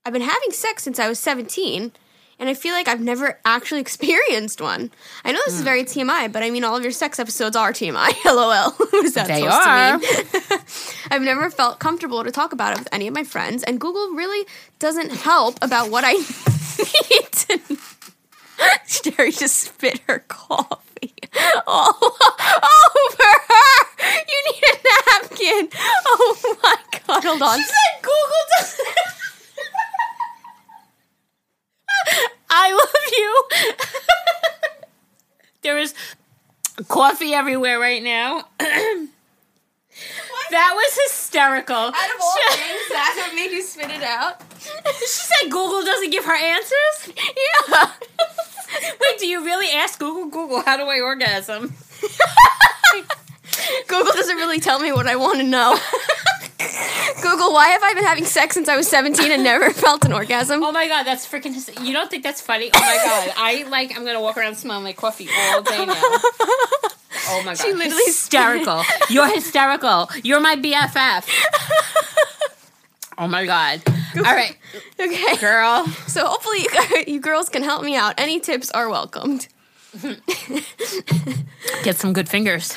[0.05, 1.93] I've been having sex since I was 17
[2.40, 4.90] and I feel like I've never actually experienced one.
[5.24, 5.59] I know this Hmm.
[5.61, 8.11] is very TMI, but I mean, all of your sex episodes are TMI.
[8.24, 8.70] LOL.
[8.90, 9.98] what is that They supposed are.
[9.98, 10.61] to mean?
[11.12, 14.09] I've never felt comfortable to talk about it with any of my friends, and Google
[14.16, 14.44] really
[14.81, 17.61] doesn't help about what I need to
[18.87, 21.14] Sherry just spit her coffee
[21.66, 23.87] all over her.
[24.29, 24.74] You need a
[25.20, 25.68] napkin.
[26.07, 26.76] Oh my
[27.07, 27.59] god, hold on.
[27.59, 28.88] She said Google doesn't.
[32.51, 33.45] I love you.
[35.63, 35.95] there is
[36.89, 38.45] coffee everywhere right now.
[38.59, 39.07] that
[40.75, 41.77] was hysterical.
[41.77, 44.43] Out of all things, that's what made you spit it out.
[44.61, 47.13] she said Google doesn't give her answers.
[47.17, 47.91] Yeah.
[49.01, 50.27] Wait, do you really ask Google?
[50.27, 51.75] Google, how do I orgasm?
[53.89, 55.77] Google doesn't really tell me what I want to know.
[57.23, 60.13] Google, why have I been having sex since I was 17 and never felt an
[60.13, 60.63] orgasm?
[60.63, 61.55] Oh my god, that's freaking.
[61.85, 62.71] You don't think that's funny?
[62.75, 63.97] Oh my god, I like.
[63.97, 65.95] I'm gonna walk around smelling like coffee all day now.
[65.97, 68.83] Oh my god, She literally hysterical.
[69.09, 70.09] You're hysterical.
[70.23, 71.29] You're my BFF.
[73.19, 73.83] Oh my god.
[74.17, 74.57] All right,
[74.99, 75.37] Okay.
[75.37, 75.87] girl.
[76.07, 78.15] So hopefully you, guys, you girls can help me out.
[78.19, 79.49] Any tips are welcomed.
[81.83, 82.75] Get some good fingers.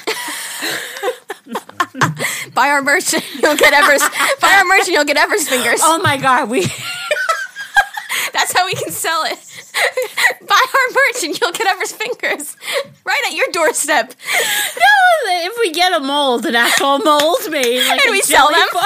[2.54, 4.02] Buy our merch, and you'll get Ever's.
[4.39, 5.80] buy our merch, and you'll get Ever's fingers.
[5.84, 6.65] Oh my god, we
[8.34, 9.38] That's how we can sell it.
[10.47, 12.56] Buy our merch, and you'll get Ever's fingers
[13.06, 14.10] right at your doorstep.
[14.10, 14.86] No,
[15.47, 18.67] if we get a mold, an actual mold made, like And we sell them?
[18.71, 18.80] fu-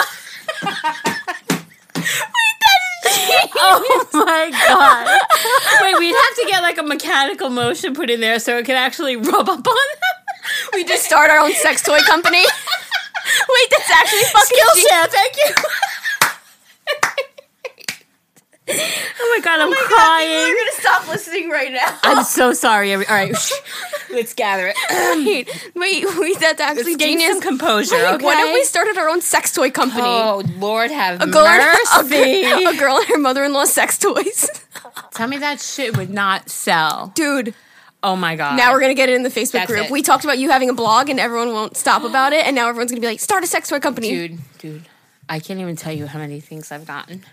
[3.59, 5.07] Oh my god!
[5.81, 8.75] Wait, we'd have to get like a mechanical motion put in there so it could
[8.75, 10.16] actually rub up on them.
[10.73, 12.43] We just start our own sex toy company.
[13.49, 14.91] Wait, that's actually fucking genius.
[14.91, 15.53] Skillshare, thank you.
[18.69, 20.29] oh my god, I'm oh crying.
[20.29, 21.97] We're gonna stop listening right now.
[22.03, 22.91] I'm so sorry.
[22.91, 23.35] every- All right,
[24.11, 24.77] let's gather it.
[25.25, 27.33] wait, wait, wait, that's actually gain genius.
[27.33, 27.95] some composure.
[27.95, 28.25] Wait, okay?
[28.25, 30.03] What if we started our own sex toy company?
[30.03, 32.41] Oh Lord, have a girl, and, a, mercy!
[32.43, 34.49] girl, a girl and her mother-in-law sex toys.
[35.13, 37.11] Tell me that shit would not sell.
[37.15, 37.53] Dude,
[38.07, 38.55] Oh my god!
[38.57, 39.85] now we're gonna get it in the Facebook That's group.
[39.85, 39.91] it.
[39.91, 42.69] We talked about you having a blog and everyone won't stop about it, and now
[42.69, 44.09] everyone's gonna be like, start a sex toy company.
[44.09, 44.85] dude, dude.
[45.29, 47.23] I can't even tell you how many things I've gotten.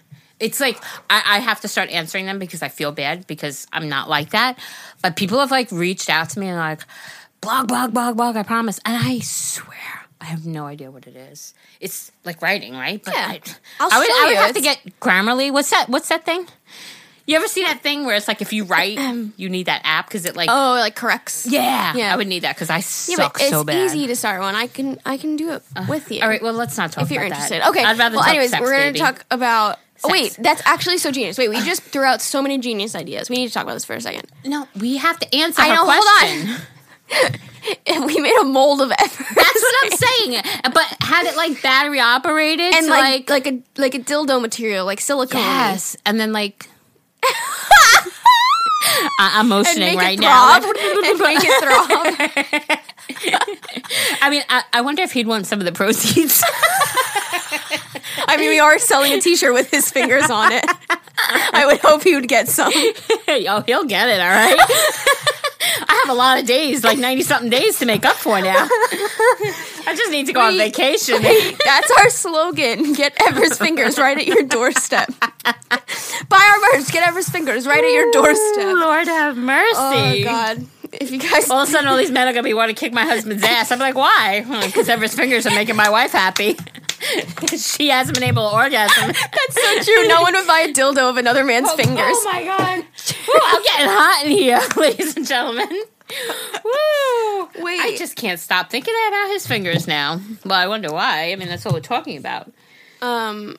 [0.41, 3.89] It's like I, I have to start answering them because I feel bad because I'm
[3.89, 4.59] not like that.
[5.01, 6.81] But people have like reached out to me and like,
[7.41, 8.37] blog, blog, blog, blog.
[8.37, 9.79] I promise, and I swear
[10.21, 11.55] I have no idea what it is.
[11.81, 13.01] It's like writing, right?
[13.03, 13.27] But Yeah.
[13.29, 13.41] I,
[13.79, 14.37] I'll I would, show I would you.
[14.39, 15.53] have to get Grammarly.
[15.53, 15.89] What's that?
[15.89, 16.49] What's that thing?
[17.27, 18.99] You ever see that thing where it's like if you write,
[19.37, 21.47] you need that app because it like Oh, it, like corrects.
[21.47, 22.13] yeah, Yeah.
[22.13, 23.77] I would need that because I Yeah, suck but it's so bad.
[23.85, 24.55] It's easy to start one.
[24.55, 26.21] I can I can do it with you.
[26.23, 27.63] All right, well let's not talk if you're about interested.
[27.63, 27.69] that.
[27.71, 27.83] Okay.
[27.85, 28.99] I'd rather well, talk anyways, sex, we're gonna baby.
[28.99, 29.79] talk about.
[30.07, 31.39] Oh, wait, that's actually so genius.
[31.39, 33.31] Wait, we just threw out so many genius ideas.
[33.31, 34.27] We need to talk about this for a second.
[34.45, 36.47] No, we have to answer I her know, question.
[37.11, 37.41] hold
[37.97, 38.07] on.
[38.07, 39.17] we made a mold of Evers.
[39.17, 40.43] That's what I'm saying.
[40.65, 44.85] But had it like battery operated, and to, like, like a like a dildo material,
[44.85, 45.41] like silicone.
[45.41, 46.69] yes, and then like
[49.19, 50.57] I- I'm motioning right now.
[50.57, 52.81] and make it throb.
[54.23, 56.43] I mean, I, I wonder if he'd want some of the proceeds.
[58.27, 60.65] I mean, we are selling a T-shirt with his fingers on it.
[61.19, 62.73] I would hope he would get some.
[63.29, 64.21] oh, he'll get it.
[64.21, 64.57] All right.
[65.89, 68.69] I have a lot of days, like ninety something days, to make up for now.
[69.87, 71.23] I just need to go on vacation.
[71.23, 72.93] That's our slogan.
[72.93, 75.11] Get Ever's fingers right at your doorstep.
[76.45, 76.91] Buy our merch.
[76.93, 78.77] Get Ever's fingers right at your doorstep.
[78.77, 79.79] Lord have mercy.
[79.79, 80.67] Oh God!
[80.93, 82.81] If you guys, All of a sudden, all these men are gonna be wanting to
[82.81, 83.73] kick my husband's ass.
[83.73, 84.45] I'm like, why?
[84.67, 86.57] Because Ever's fingers are making my wife happy.
[87.57, 89.09] she hasn't been able to orgasm.
[89.09, 90.07] that's so true.
[90.09, 91.99] No one would buy a dildo of another man's fingers.
[91.99, 92.79] Oh my god!
[92.79, 95.69] Woo, I'm getting hot in here, ladies and gentlemen.
[95.69, 97.49] Woo!
[97.65, 97.81] Wait.
[97.81, 100.21] I just can't stop thinking about his fingers now.
[100.45, 101.33] Well, I wonder why.
[101.33, 102.53] I mean, that's what we're talking about.
[103.03, 103.57] Um,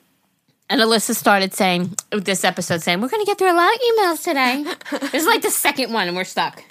[0.68, 3.80] And Alyssa started saying this episode saying we're going to get through a lot of
[3.80, 4.64] emails today.
[5.12, 6.62] this is like the second one, and we're stuck.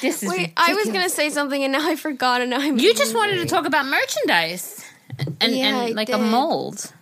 [0.00, 2.78] This is wait, I was gonna say something and now I forgot, and now I'm.
[2.78, 4.84] You just wanted to talk about merchandise
[5.40, 6.92] and, Yeah, and like a mold.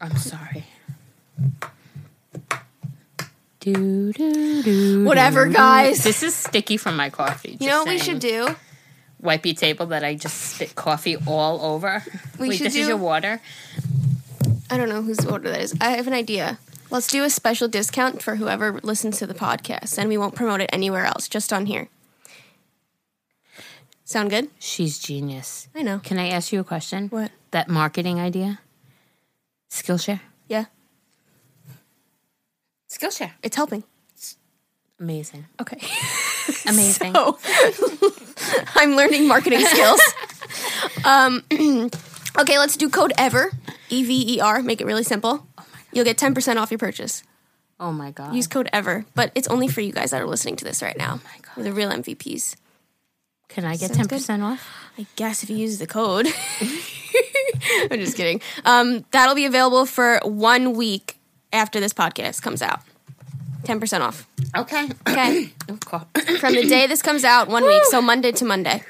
[0.00, 0.64] I'm sorry.
[3.60, 6.02] Do, do, do, Whatever, guys.
[6.02, 7.58] This is sticky from my coffee.
[7.60, 8.56] You know what we should do?
[9.20, 12.02] Wipe your table that I just spit coffee all over.
[12.38, 13.40] We Wait, should this do- is your water.
[14.70, 15.74] I don't know whose order that is.
[15.80, 16.58] I have an idea.
[16.90, 20.60] Let's do a special discount for whoever listens to the podcast, and we won't promote
[20.60, 21.88] it anywhere else, just on here.
[24.04, 24.48] Sound good?
[24.58, 25.68] She's genius.
[25.74, 26.00] I know.
[26.00, 27.08] Can I ask you a question?
[27.08, 27.30] What?
[27.52, 28.60] That marketing idea?
[29.70, 30.20] Skillshare?
[30.48, 30.64] Yeah,
[32.90, 33.32] Skillshare.
[33.42, 33.84] it's helping.
[35.00, 35.46] Amazing.
[35.60, 35.78] Okay.
[36.68, 37.14] Amazing.
[37.14, 37.38] So,
[38.74, 40.00] I'm learning marketing skills.
[41.04, 41.42] um,
[42.38, 43.50] okay, let's do code EVER,
[43.88, 45.46] E V E R, make it really simple.
[45.92, 47.22] You'll get 10% off your purchase.
[47.80, 48.34] oh my god.
[48.34, 50.96] Use code EVER, but it's only for you guys that are listening to this right
[50.96, 51.16] now.
[51.24, 51.56] my God.
[51.56, 52.56] We're the real MVPs.
[53.48, 54.68] Can I get Sounds ten percent off?
[54.96, 56.26] I guess if you use the code.
[57.90, 58.40] I'm just kidding.
[58.64, 61.16] Um, that'll be available for one week
[61.52, 62.80] after this podcast comes out.
[63.62, 64.26] 10% off.
[64.56, 64.88] Okay.
[65.08, 65.44] Okay.
[66.38, 67.82] From the day this comes out, one week.
[67.86, 68.82] So Monday to Monday.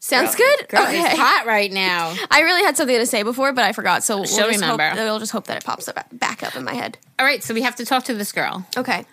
[0.00, 0.68] Sounds good?
[0.68, 2.12] Girl, it's hot right now.
[2.30, 4.02] I really had something to say before, but I forgot.
[4.02, 5.02] So we'll, She'll just hope, remember.
[5.04, 6.98] we'll just hope that it pops up, back up in my head.
[7.20, 8.66] All right, so we have to talk to this girl.
[8.76, 9.04] Okay.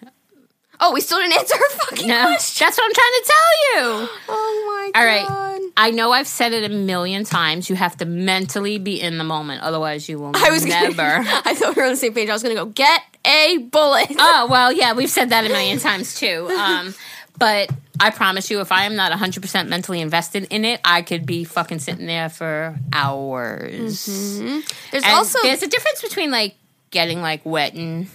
[0.81, 2.65] Oh, we still didn't answer her fucking No, question.
[2.65, 4.09] that's what I'm trying to tell you.
[4.29, 5.59] Oh my All god.
[5.61, 5.71] right.
[5.77, 7.69] I know I've said it a million times.
[7.69, 10.93] You have to mentally be in the moment, otherwise you will I was never.
[10.95, 12.29] Gonna, I thought we were on the same page.
[12.29, 14.07] I was going to go get a bullet.
[14.19, 16.47] oh well, yeah, we've said that a million times too.
[16.49, 16.93] Um,
[17.37, 21.01] but I promise you, if I am not 100 percent mentally invested in it, I
[21.03, 24.05] could be fucking sitting there for hours.
[24.05, 26.55] There's And also there's a difference between like
[26.91, 28.07] getting like wet and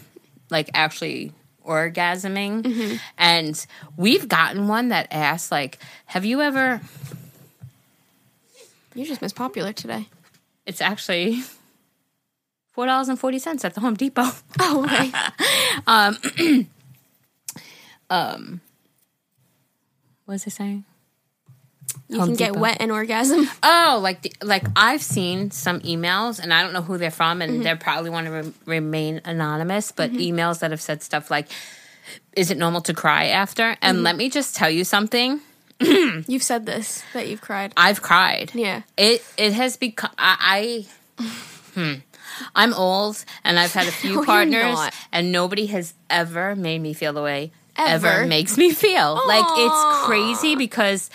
[0.51, 1.33] like actually
[1.65, 2.63] orgasming.
[2.63, 2.97] Mm-hmm.
[3.17, 6.81] And we've gotten one that asked, like, have you ever,
[8.95, 10.07] You just missed popular today.
[10.67, 11.43] it's actually
[12.77, 14.31] $4.40 at the Home Depot.
[14.61, 15.13] Oh,
[15.87, 16.67] um, okay.
[18.11, 18.61] Um,
[20.27, 20.85] what was I saying?
[22.09, 23.49] You Home can get wet and orgasm.
[23.63, 27.41] Oh, like the, like I've seen some emails, and I don't know who they're from,
[27.41, 27.63] and mm-hmm.
[27.63, 29.91] they probably want to re- remain anonymous.
[29.91, 30.21] But mm-hmm.
[30.21, 31.49] emails that have said stuff like,
[32.37, 34.05] "Is it normal to cry after?" And mm-hmm.
[34.05, 35.41] let me just tell you something:
[35.81, 37.73] You've said this that you've cried.
[37.77, 38.53] I've cried.
[38.55, 38.83] Yeah.
[38.97, 40.87] It it has become I.
[41.19, 41.25] I
[41.75, 41.95] hmm.
[42.55, 44.79] I'm old, and I've had a few No, partners,
[45.13, 48.27] and nobody has ever made me feel the way ever, Ever.
[48.27, 49.21] makes me feel.
[49.27, 51.11] Like it's crazy because,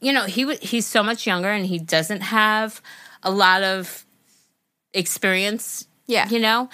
[0.00, 2.80] you know, he he's so much younger, and he doesn't have
[3.22, 4.04] a lot of
[4.94, 5.86] experience.
[6.06, 6.28] Yeah.
[6.28, 6.68] you know,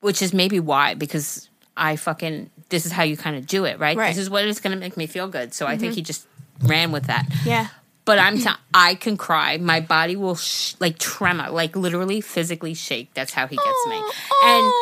[0.00, 3.78] which is maybe why because I fucking this is how you kind of do it,
[3.78, 3.96] right?
[3.96, 4.08] Right.
[4.08, 5.54] This is what is going to make me feel good.
[5.54, 6.26] So I think he just
[6.62, 7.26] ran with that.
[7.46, 7.68] Yeah.
[8.04, 9.56] But I'm t- I can cry.
[9.58, 13.12] My body will sh- like tremor, like literally physically shake.
[13.14, 14.02] That's how he gets me.
[14.44, 14.72] And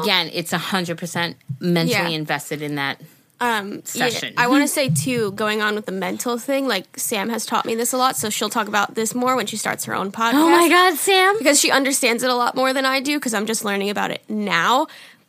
[0.00, 2.08] again, it's hundred percent mentally Yeah.
[2.08, 3.00] invested in that.
[3.42, 4.34] um, session.
[4.36, 7.46] Yeah, I want to say too, going on with the mental thing, like Sam has
[7.46, 9.94] taught me this a lot, so she'll talk about this more when she starts her
[9.94, 10.34] own podcast.
[10.34, 11.38] Oh my God, Sam!
[11.38, 14.10] because she understands it a lot more than I do because I'm just learning about
[14.10, 14.88] it now.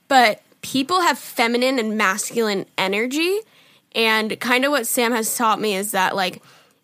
[0.10, 3.40] But people have feminine and masculine energy,
[3.96, 6.42] and kind of what Sam has taught me is that like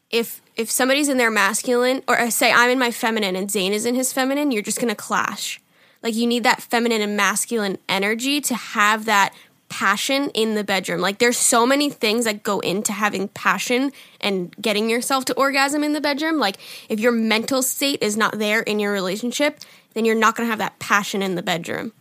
[0.10, 3.74] if if somebody's in their masculine, or uh, say I'm in my feminine and Zane
[3.74, 5.62] is in his feminine, you're just gonna clash.
[6.04, 9.34] Like you need that feminine and masculine energy to have that
[9.70, 11.02] passion in the bedroom.
[11.02, 13.92] Like there's so many things that go into having passion
[14.22, 16.38] and getting yourself to orgasm in the bedroom.
[16.38, 16.58] Like
[16.90, 19.60] if your mental state is not there in your relationship,
[19.94, 21.92] then you're not going to have that passion in the bedroom.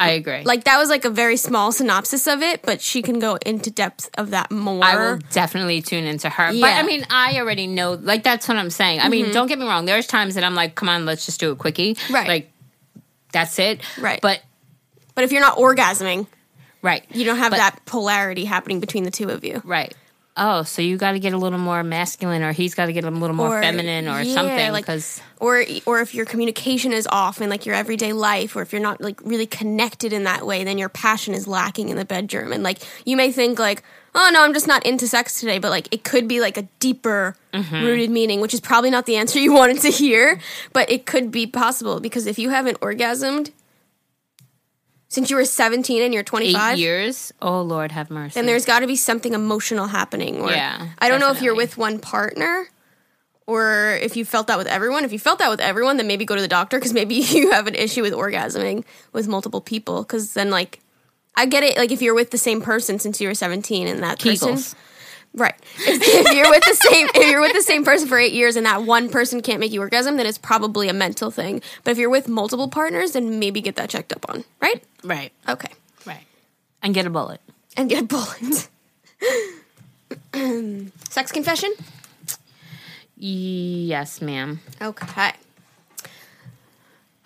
[0.00, 0.42] I agree.
[0.44, 3.70] Like that was like a very small synopsis of it, but she can go into
[3.70, 4.82] depth of that more.
[4.82, 6.46] I will definitely tune into her.
[6.48, 6.70] But Yeah.
[6.78, 6.78] Mm-hmm.
[6.78, 7.92] I mean, I already know.
[7.92, 9.00] Like that's what I'm saying.
[9.00, 9.84] I mean, don't get me wrong.
[9.84, 11.96] There's times that I'm like, come on, let's just do a quickie.
[12.10, 12.26] Right.
[12.28, 12.52] Like
[13.32, 13.80] that's it.
[14.00, 14.20] Right.
[14.20, 14.42] But
[15.14, 16.26] but if you're not orgasming,
[16.82, 17.04] right.
[17.14, 19.60] you don't have But- that polarity happening between the two of you.
[19.64, 19.94] Right.
[20.36, 23.04] Oh, so you got to get a little more masculine, or he's got to get
[23.04, 24.72] a little more Or- feminine, or yeah, something.
[24.72, 28.62] like- Because or or if your communication is off in like your everyday life or
[28.62, 31.96] if you're not like really connected in that way then your passion is lacking in
[31.96, 33.82] the bedroom and like you may think like
[34.14, 36.62] oh no i'm just not into sex today but like it could be like a
[36.78, 37.84] deeper mm-hmm.
[37.84, 40.38] rooted meaning which is probably not the answer you wanted to hear
[40.74, 43.50] but it could be possible because if you haven't orgasmed
[45.10, 47.32] since you were 17 and you're eight 25 years.
[47.42, 48.32] Oh Lord, have mercy.
[48.34, 50.40] then there's got to be something emotional happening.
[50.40, 52.68] Or Yeah, I don't know if you're with one partner
[53.50, 55.04] or if you felt that with everyone.
[55.04, 57.50] If you felt that with everyone, then maybe go to the doctor because maybe you
[57.50, 60.02] have an issue with orgasming with multiple people.
[60.02, 60.78] Because then, like,
[61.34, 61.76] I get it.
[61.76, 64.74] Like, if you're with the same person since you were 17 and that person, Kegels.
[65.34, 65.54] Right?
[65.78, 68.66] If, you're with the same, if you're with the same person for eight years and
[68.66, 71.62] that one person can't make you orgasm, then it's probably a mental thing.
[71.84, 74.44] But if you're with multiple partners, then maybe get that checked up on.
[74.60, 74.82] Right?
[75.04, 75.72] right, Okay.
[76.06, 76.24] right,
[76.82, 77.40] and get a bullet.
[77.76, 78.68] and get a bullet.
[81.10, 81.72] Sex confession?
[83.16, 84.60] Yes, ma'am.
[84.80, 85.32] Okay.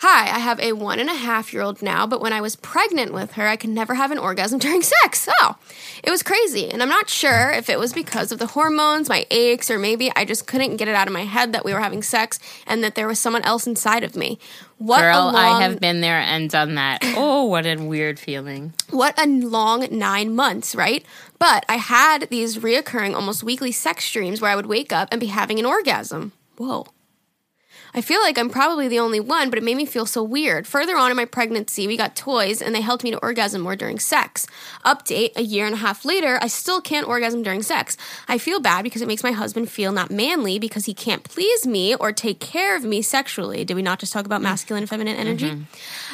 [0.06, 2.56] Hi, I have a one and a half year old now, but when I was
[2.56, 5.26] pregnant with her, I could never have an orgasm during sex.
[5.40, 5.56] Oh,
[6.02, 6.68] it was crazy.
[6.70, 10.12] And I'm not sure if it was because of the hormones, my aches, or maybe
[10.14, 12.84] I just couldn't get it out of my head that we were having sex and
[12.84, 14.38] that there was someone else inside of me.
[14.76, 17.02] What Girl, a long, I have been there and done that.
[17.16, 18.74] Oh, what a weird feeling.
[18.90, 21.02] what a long nine months, right?
[21.38, 25.18] But I had these reoccurring, almost weekly sex dreams where I would wake up and
[25.18, 26.32] be having an orgasm.
[26.58, 26.88] Whoa.
[27.94, 30.66] I feel like I'm probably the only one, but it made me feel so weird.
[30.66, 33.76] Further on in my pregnancy, we got toys and they helped me to orgasm more
[33.76, 34.48] during sex.
[34.84, 37.96] Update a year and a half later, I still can't orgasm during sex.
[38.26, 41.66] I feel bad because it makes my husband feel not manly because he can't please
[41.66, 43.64] me or take care of me sexually.
[43.64, 44.44] Did we not just talk about mm.
[44.44, 45.44] masculine and feminine mm-hmm.
[45.44, 45.66] energy?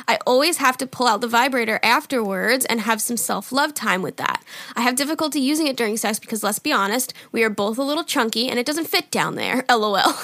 [0.06, 4.02] I always have to pull out the vibrator afterwards and have some self love time
[4.02, 4.42] with that.
[4.76, 7.82] I have difficulty using it during sex because, let's be honest, we are both a
[7.82, 9.64] little chunky and it doesn't fit down there.
[9.70, 10.14] LOL.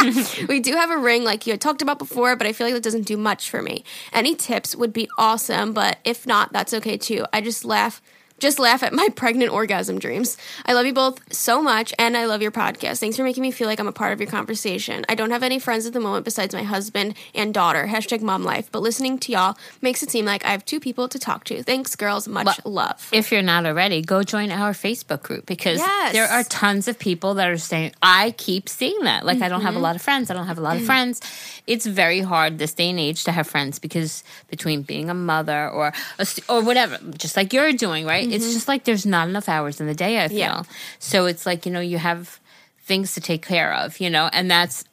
[0.48, 2.74] we do have a ring like you had talked about before, but I feel like
[2.74, 3.84] that doesn't do much for me.
[4.12, 7.26] Any tips would be awesome, but if not, that's okay too.
[7.32, 8.00] I just laugh
[8.42, 10.36] just laugh at my pregnant orgasm dreams.
[10.66, 13.00] I love you both so much, and I love your podcast.
[13.00, 15.04] Thanks for making me feel like I'm a part of your conversation.
[15.08, 17.86] I don't have any friends at the moment besides my husband and daughter.
[17.86, 18.68] Hashtag mom life.
[18.70, 21.62] But listening to y'all makes it seem like I have two people to talk to.
[21.62, 22.28] Thanks, girls.
[22.28, 23.08] Much love.
[23.12, 26.12] If you're not already, go join our Facebook group because Yes.
[26.12, 29.24] there are tons of people that are saying, I keep seeing that.
[29.24, 29.66] Like, I don't Mm-hmm.
[29.66, 30.30] have a lot of friends.
[30.30, 31.20] I don't have a lot of friends.
[31.68, 35.68] It's very hard this day and age to have friends because between being a mother
[35.70, 38.26] or a, st- or whatever, just like you're doing, right?
[38.32, 40.38] It's just like there's not enough hours in the day, I feel.
[40.38, 40.70] Mm-hmm.
[40.70, 40.76] Yeah.
[40.98, 42.40] So it's like, you know, you have
[42.82, 44.84] things to take care of, you know, and that's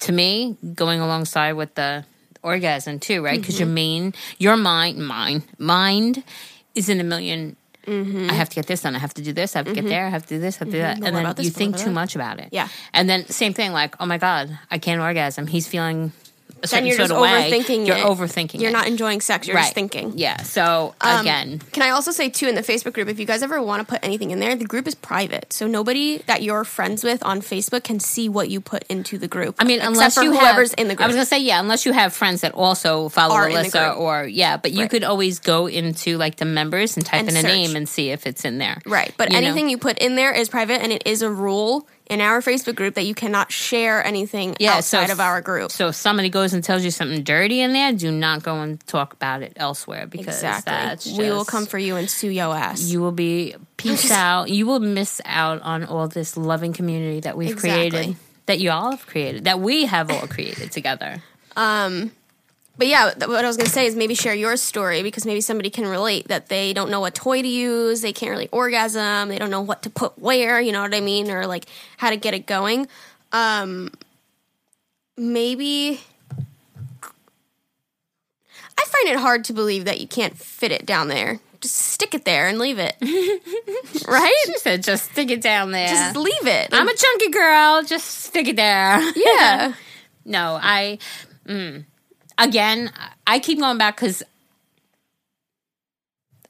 [0.00, 2.04] to me going alongside with the
[2.42, 3.40] orgasm too, right?
[3.40, 3.64] Because Mm-hmm.
[3.64, 6.22] your main, your mind, mind, mind
[6.74, 7.56] is in a 1000000
[7.88, 8.94] I have to get this done.
[8.94, 9.56] I have to do this.
[9.56, 10.04] I have to get there.
[10.04, 10.56] I have to do this.
[10.56, 10.96] I have to do that.
[10.96, 11.06] Mm-hmm.
[11.06, 12.50] And then you think too much about it.
[12.52, 12.68] Yeah.
[12.92, 15.46] And then same thing, like, oh my god, I can't orgasm.
[15.46, 16.12] He's feeling
[16.62, 17.50] a Then you're sort just of way.
[17.50, 18.04] overthinking You're it.
[18.04, 18.60] overthinking.
[18.60, 18.72] You're it.
[18.72, 19.46] not enjoying sex.
[19.46, 20.12] You're just thinking.
[20.16, 20.42] Yeah.
[20.42, 23.42] So Um, again, Can I also say too in the Facebook group, if you guys
[23.42, 26.64] ever want to put anything in there, the group is private, so nobody that you're
[26.64, 29.54] friends with on Facebook can see what you put into the group.
[29.58, 31.04] I mean, unless for you whoever's have, in the group.
[31.04, 33.60] I was gonna say yeah, unless you have friends that also follow Are in the
[33.68, 33.98] Alyssa group.
[34.00, 34.90] or yeah, but you Right.
[34.90, 37.50] could always go into like the members and type And in a search.
[37.50, 38.78] name and see if it's in there.
[38.86, 39.46] right, but You know?
[39.46, 42.74] anything you put in there is private, and it is a rule in our Facebook
[42.74, 45.70] group that you cannot share anything Yeah, so outside if- of our group.
[45.70, 48.84] So if somebody goes and tells you something dirty in there, do not go and
[48.86, 50.70] talk about it elsewhere because Exactly.
[50.72, 52.82] that's we will come for you and sue yo ass.
[52.82, 54.48] You will be peace out.
[54.50, 57.90] You will miss out on all this loving community that we've Exactly.
[57.90, 61.22] created, that you all have created, that we have all created together.
[61.56, 62.12] Um,
[62.78, 65.40] But yeah, what I was going to say is maybe share your story because maybe
[65.40, 69.28] somebody can relate that they don't know what toy to use, they can't really orgasm,
[69.28, 71.66] they don't know what to put where, you know what I mean, or like
[71.96, 72.86] how to get it going.
[73.32, 73.90] Um,
[75.16, 76.00] maybe
[78.78, 81.40] I find it hard to believe that you can't fit it down there.
[81.60, 82.94] Just stick it there and leave it,
[84.06, 84.42] right?
[84.46, 86.68] She said, "Just stick it down there." Just leave it.
[86.70, 87.82] I'm a chunky girl.
[87.82, 89.00] Just stick it there.
[89.16, 89.74] yeah.
[90.24, 90.98] no, I.
[91.48, 91.84] Mm,
[92.38, 92.90] again,
[93.26, 94.22] I keep going back because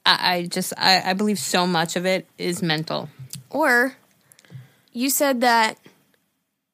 [0.07, 3.09] I, I just I, I believe so much of it is mental.
[3.51, 3.97] Or
[4.93, 5.79] you said that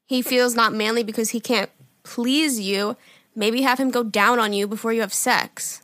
[0.07, 1.71] he feels not manly because he can't
[2.03, 2.97] please you.
[3.37, 5.83] Maybe have him go down on you before you have sex.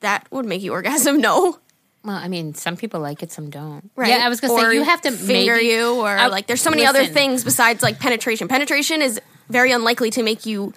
[0.00, 1.20] That would make you orgasm.
[1.20, 1.58] No,
[2.04, 3.90] Well, I mean, some people like it, some don't.
[3.94, 4.08] right?
[4.08, 6.46] Yeah, I was gonna Or say you have to finger maybe, you, or I- like
[6.46, 8.48] there's so many other things besides like penetration.
[8.48, 10.72] Penetration is very unlikely to make you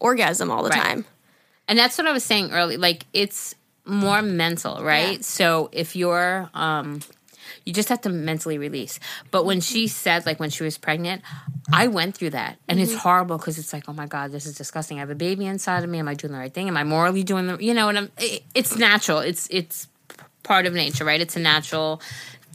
[0.00, 0.82] orgasm all the Right.
[0.82, 1.04] time.
[1.68, 2.78] And that's what I was saying earlier.
[2.78, 5.18] Like it's more mental, right?
[5.18, 5.22] Yeah.
[5.22, 7.00] So if you're um
[7.64, 9.00] you just have to mentally release.
[9.30, 11.22] But when she said like when she was pregnant,
[11.72, 12.56] I went through that.
[12.68, 12.92] And Mm-hmm.
[12.92, 14.98] it's horrible because it's like, "Oh my god, this is disgusting.
[14.98, 15.98] I have a baby inside of me.
[15.98, 16.68] Am I doing the right thing?
[16.68, 19.18] Am I morally doing the you know, and I'm it, it's natural.
[19.20, 19.88] It's it's
[20.42, 21.20] part of nature, right?
[21.20, 22.00] It's a natural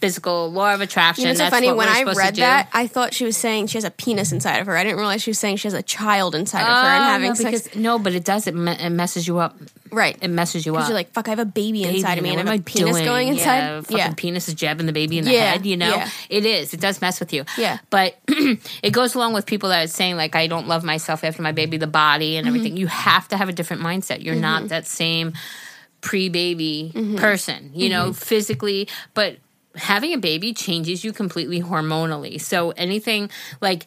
[0.03, 1.21] physical law of attraction.
[1.21, 3.77] You know, it's so funny when I read that, I thought she was saying she
[3.77, 4.75] has a penis inside of her.
[4.75, 7.07] I didn't realize she was saying she has a child inside of her and Oh,
[7.07, 7.63] having no, sex.
[7.69, 8.45] because no, but it does.
[8.47, 9.55] It, me- it messes you up.
[9.91, 10.17] Right.
[10.21, 10.87] It messes you up.
[10.87, 12.49] You're like, fuck, I have a baby, baby inside of me and.
[12.49, 13.05] I have a penis doing?
[13.05, 13.59] going inside.
[13.59, 15.65] Yeah, fucking penis is jabbing the baby in the Yeah, head.
[15.65, 16.09] You know, yeah.
[16.29, 16.73] it is.
[16.73, 17.45] It does mess with you.
[17.57, 17.77] Yeah.
[17.89, 21.41] but it goes along with people that are saying like, I don't love myself after
[21.41, 22.55] my baby, the body and Mm-hmm.
[22.55, 22.77] everything.
[22.77, 24.21] You have to have a different mindset.
[24.23, 25.33] You're not that same
[26.01, 27.17] pre-baby Mm-hmm.
[27.17, 27.71] person.
[27.73, 29.37] You know, physically, but.
[29.75, 32.39] Having a baby changes you completely hormonally.
[32.39, 33.29] So anything
[33.61, 33.85] like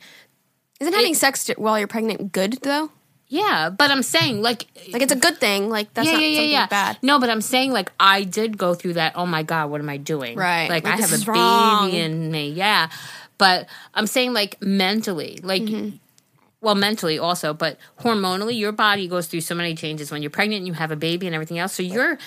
[0.80, 2.90] Isn't having sex while you're pregnant good though?
[3.28, 5.68] yeah, but I'm saying like Like it's a good thing.
[5.68, 6.66] Like that's yeah, not yeah, yeah, something yeah.
[6.66, 6.98] bad.
[7.02, 9.12] No, but I'm saying like I did go through that.
[9.16, 10.36] Oh my god, what am I doing?
[10.36, 10.68] Right.
[10.68, 11.86] Like, Like, I have a wrong.
[11.86, 12.50] baby in me.
[12.50, 12.88] Yeah,
[13.38, 15.62] but I'm saying like mentally, like.
[15.62, 15.96] Mm-hmm.
[16.62, 20.60] Well, mentally also, but hormonally, your body goes through so many changes when you're pregnant
[20.60, 21.74] and you have a baby and everything else.
[21.74, 22.18] So you're,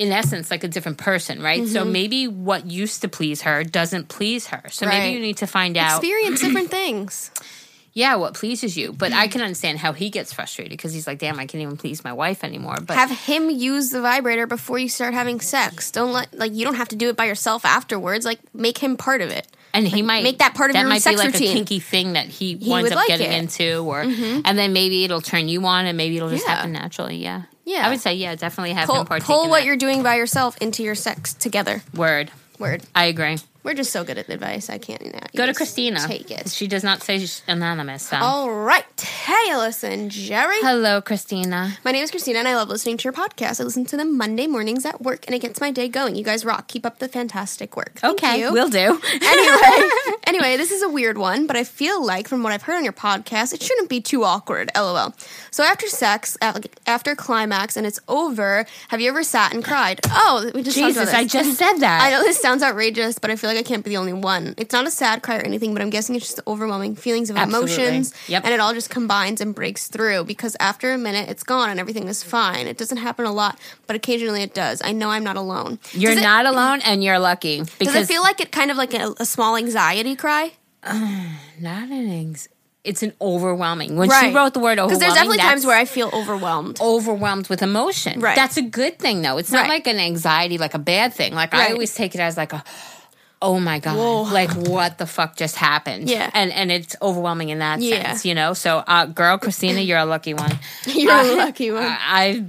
[0.00, 1.66] in essence, like a different person, right?
[1.68, 1.92] So Mm-hmm.
[1.92, 4.62] maybe what used to please her doesn't please her.
[4.70, 4.98] So Right.
[4.98, 7.30] maybe you need to find out, Experience different things.
[7.92, 8.92] yeah, what pleases you.
[8.92, 9.20] But Mm-hmm.
[9.20, 12.02] I can understand how he gets frustrated because he's like, damn, I can't even please
[12.02, 12.76] my wife anymore.
[12.80, 15.90] But Have him use the vibrator before you start having sex.
[15.90, 18.24] Don't let like you don't have to do it by yourself afterwards.
[18.24, 19.46] Like make him part of it.
[19.74, 21.50] and he might make that part of that your might sex be like routine.
[21.50, 23.38] a kinky thing that he, winds would up like getting it.
[23.38, 26.54] into, or and then maybe it'll turn you on, and maybe it'll just Yeah.
[26.56, 27.18] happen naturally.
[27.18, 27.86] Yeah, Yeah.
[27.86, 29.66] I would say yeah, definitely have Pull, him partake pull what that.
[29.66, 31.82] you're doing by yourself into your sex together.
[31.94, 32.30] word.
[32.58, 32.82] Word.
[32.94, 33.38] I agree.
[33.62, 34.70] We're just so good at advice.
[34.70, 35.02] I can't.
[35.04, 36.00] You know, Go to Christina.
[36.06, 36.48] Take it.
[36.48, 38.04] She does not say she's anonymous.
[38.04, 38.16] So.
[38.16, 38.84] All right.
[39.00, 40.56] Hey, listen, Geri.
[40.60, 41.76] Hello, Christina.
[41.84, 43.60] My name is Christina, and I love listening to your podcast.
[43.60, 46.16] I listen to them Monday mornings at work, and it gets my day going.
[46.16, 46.68] You guys rock.
[46.68, 47.98] Keep up the fantastic work.
[47.98, 48.52] Thank Okay, you.
[48.52, 48.78] will do.
[49.22, 49.90] anyway,
[50.26, 52.84] anyway, this is a weird one, but I feel like from what I've heard on
[52.84, 54.70] your podcast, it shouldn't be too awkward.
[54.74, 55.14] LOL.
[55.50, 60.00] So after sex, uh, after climax, and it's over, have you ever sat and cried?
[60.08, 62.00] Oh, we just Jesus, I just said that.
[62.06, 64.54] I know this sounds outrageous, but I feel like I can't be the only one.
[64.56, 67.36] It's not a sad cry or anything, but I'm guessing it's just overwhelming feelings of
[67.36, 67.74] Absolutely.
[67.74, 68.44] emotions, Yep.
[68.44, 71.78] and it all just combines and breaks through because after a minute, it's gone and
[71.80, 72.66] everything is fine.
[72.66, 74.80] It doesn't happen a lot, but occasionally it does.
[74.84, 75.78] I know I'm not alone.
[75.92, 78.76] You're it- not alone, and you're lucky because Does it feel like it kind of
[78.76, 80.52] like a, a small anxiety cry?
[80.84, 83.96] not an anxiety It's an overwhelming.
[83.96, 86.80] When she wrote the word overwhelming, Because there's definitely times where I feel overwhelmed.
[86.80, 88.20] overwhelmed with emotion.
[88.20, 88.34] Right.
[88.34, 89.36] That's a good thing, though.
[89.36, 89.68] It's not Right.
[89.68, 91.34] like an anxiety, like a bad thing.
[91.34, 92.64] Like I always take it as like a.
[93.42, 93.96] Oh my god!
[93.96, 94.22] Whoa.
[94.22, 96.10] Like what the fuck just happened?
[96.10, 96.30] Yeah.
[96.34, 98.02] and and it's overwhelming in that Yeah.
[98.10, 98.52] sense, you know.
[98.52, 100.58] So, uh, girl, Christina, you're a lucky one.
[100.86, 101.84] You're Uh, a lucky one.
[101.84, 102.44] I,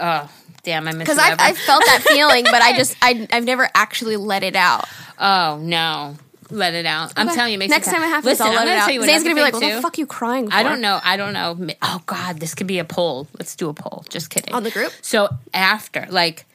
[0.00, 0.30] oh
[0.62, 1.36] damn, I miss Because I've.
[1.38, 4.86] I've felt that feeling, but I just I, I've never actually let it out.
[5.18, 6.16] Oh no.
[6.48, 7.12] Let it out.
[7.16, 9.04] I'm telling you, Next time it happens, Listen, I'll let it out.
[9.04, 11.00] Zane's gonna be like, "What the fuck are you crying for?" I don't know.
[11.02, 11.58] I don't know.
[11.82, 13.26] Oh God, this could be a poll.
[13.36, 14.04] Let's do a poll.
[14.08, 14.54] Just kidding.
[14.54, 14.92] On the group?
[15.02, 16.46] So after, like,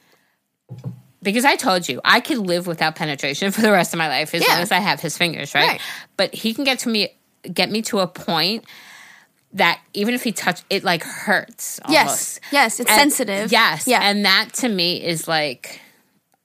[1.24, 4.34] because I told you I could live without penetration for the rest of my life
[4.34, 4.54] as Yeah.
[4.54, 5.68] long as I have his fingers, right?
[5.68, 5.82] Right.
[6.18, 7.10] But he can get to me,
[7.54, 8.66] get me to a point
[9.54, 11.80] that even if he touch it, like hurts.
[11.90, 12.08] Yes.
[12.08, 12.40] almost.
[12.52, 13.52] Yes, it's And- sensitive.
[13.52, 13.86] Yes.
[13.88, 14.00] Yeah.
[14.02, 15.82] And that to me is like,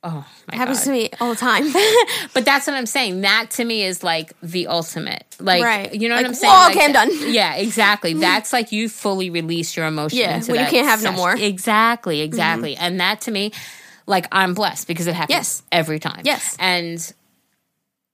[0.03, 0.85] oh my happens God.
[0.85, 1.73] to me all the time.
[2.35, 3.23] But that's what I'm saying.
[3.23, 5.25] That to me is like the ultimate.
[5.41, 5.95] Like, Right.
[5.95, 6.53] you know Like, what I'm saying?
[6.53, 7.11] Like okay, I'm done.
[7.33, 8.13] Yeah, exactly.
[8.29, 10.19] That's like you fully release your emotion.
[10.19, 11.17] Yeah, into when you can't have no session.
[11.17, 11.35] more.
[11.35, 11.45] Mm-hmm.
[11.45, 12.77] Exactly, exactly.
[12.77, 13.53] And that to me,
[14.07, 15.63] like, I'm blessed because it happens Yes.
[15.73, 16.23] every time.
[16.25, 16.57] Yes.
[16.59, 17.13] And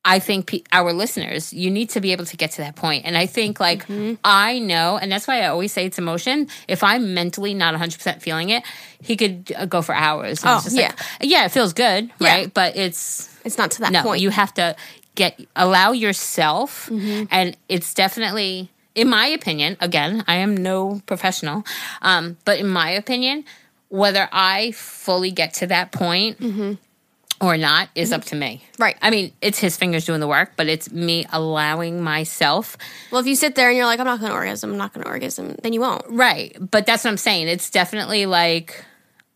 [0.05, 3.05] I think pe- our listeners, you need to be able to get to that point.
[3.07, 4.15] And I think, like, Mm-hmm.
[4.25, 6.49] I know, and that's why I always say it's emotion.
[6.67, 8.65] If I'm mentally not 100% feeling it,
[9.01, 10.43] he could uh, go for hours.
[10.43, 11.27] And Oh, it's just like, yeah.
[11.41, 12.29] yeah, it feels good, Yeah.
[12.35, 12.53] right?
[12.53, 14.21] But it's it's not to that no, point.
[14.21, 14.75] you have to
[15.15, 17.25] get allow yourself, Mm-hmm.
[17.31, 21.65] and it's definitely, in my opinion, again, I am no professional,
[22.03, 23.45] um, but in my opinion,
[23.93, 26.41] whether I fully get to that point
[27.43, 28.63] or not is up to me.
[28.65, 28.83] Mm-hmm.
[28.83, 28.97] Right.
[29.03, 32.79] I mean, it's his fingers doing the work, but it's me allowing myself.
[33.11, 34.95] well, if you sit there and you're like, "I'm not going to orgasm," I'm not
[34.95, 36.05] going to orgasm, then you won't.
[36.09, 36.57] Right.
[36.59, 37.49] But that's what I'm saying.
[37.49, 38.83] It's definitely like,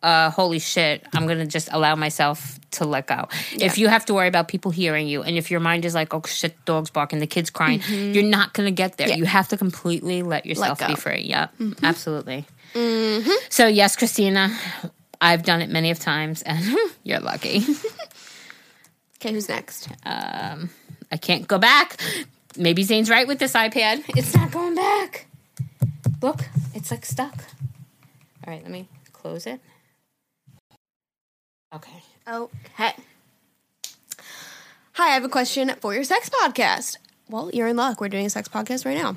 [0.02, 3.28] uh, holy shit, I'm going to just allow myself to let go.
[3.52, 6.14] If you have to worry about people hearing you, and if your mind is like,
[6.14, 9.08] oh shit, dog's barking, the kid's crying, you're not going to get there.
[9.08, 9.16] Mm-hmm.
[9.16, 9.18] Yeah.
[9.18, 10.88] You have to completely let yourself go.
[10.88, 11.26] be free.
[11.28, 11.48] Yeah,
[11.82, 12.46] absolutely.
[13.50, 14.56] So, yes, Christina,
[15.20, 16.64] I've done it many of times, and
[17.04, 17.62] you're lucky.
[19.18, 19.88] Okay, who's next?
[20.04, 20.68] Um,
[21.10, 21.98] I can't go back.
[22.58, 24.04] Maybe Zane's right with this iPad.
[24.10, 25.26] It's not going back.
[26.20, 26.44] Look,
[26.74, 27.34] it's like stuck.
[28.46, 29.60] All right, let me close it.
[31.74, 32.02] Okay.
[32.28, 32.52] Okay.
[34.92, 36.98] Hi, I have a question for your sex podcast.
[37.28, 38.00] Well, you're in luck.
[38.00, 39.16] We're doing a sex podcast right now.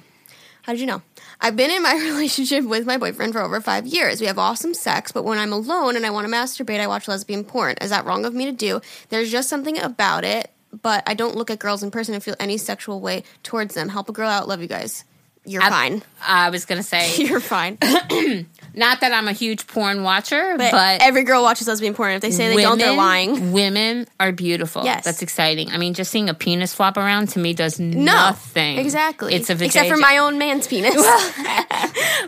[0.64, 1.02] How did you know?
[1.42, 4.20] I've been in my relationship with my boyfriend for over five years.
[4.20, 7.08] We have awesome sex, but when I'm alone and I want to masturbate, I watch
[7.08, 7.76] lesbian porn.
[7.82, 8.82] Is that wrong of me to do?
[9.10, 12.36] There's just something about it, but I don't look at girls in person and feel
[12.40, 13.90] any sexual way towards them.
[13.90, 14.48] Help a girl out.
[14.48, 15.06] Love you guys.
[15.46, 16.04] You're fine.
[16.22, 17.78] I was gonna say, You're fine.
[18.80, 22.14] not that I'm a huge porn watcher, But, but, every girl watches lesbian porn.
[22.14, 23.52] If they say they don't, they're lying.
[23.52, 24.84] Women are beautiful.
[24.84, 25.06] Yes.
[25.06, 25.72] that's exciting.
[25.72, 28.78] I mean, just seeing a penis flop around to me does No, nothing.
[28.80, 29.34] Exactly.
[29.36, 30.96] It's a except for my own man's penis.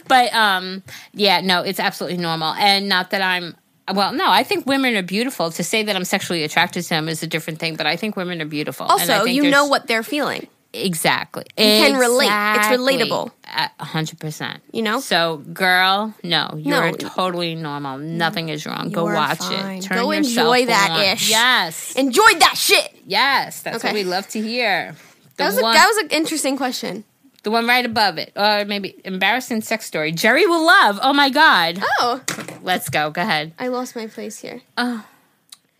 [0.07, 0.83] But um,
[1.13, 3.55] yeah, no, it's absolutely normal, and not that I'm.
[3.93, 5.51] Well, no, I think women are beautiful.
[5.51, 8.15] To say that I'm sexually attracted to them is a different thing, but I think
[8.15, 8.85] women are beautiful.
[8.85, 10.47] And I also, think you know what they're feeling.
[10.73, 11.43] Exactly.
[11.57, 12.27] You can relate.
[12.31, 13.31] It's relatable.
[13.45, 14.61] A hundred percent.
[14.71, 14.99] You know?
[15.01, 16.93] So, girl, no, you're No.
[16.93, 17.97] totally normal.
[17.97, 18.89] Nothing is wrong.
[18.91, 19.77] Go watch fine.
[19.79, 19.81] it.
[19.83, 21.01] Turn Go enjoy that on.
[21.01, 21.29] ish.
[21.29, 22.95] Yes, Enjoy that shit.
[23.05, 23.61] yes.
[23.61, 24.03] That's what Okay.
[24.03, 24.95] we love to hear.
[25.35, 27.03] The That was a, that was an interesting question.
[27.43, 30.11] the one right above it, or maybe embarrassing sex story.
[30.13, 30.99] Geri will love.
[31.01, 31.83] Oh my god.
[31.99, 32.21] Oh,
[32.63, 33.09] Let's go.
[33.09, 33.53] Go ahead.
[33.59, 34.61] I lost my place here.
[34.77, 35.03] Oh,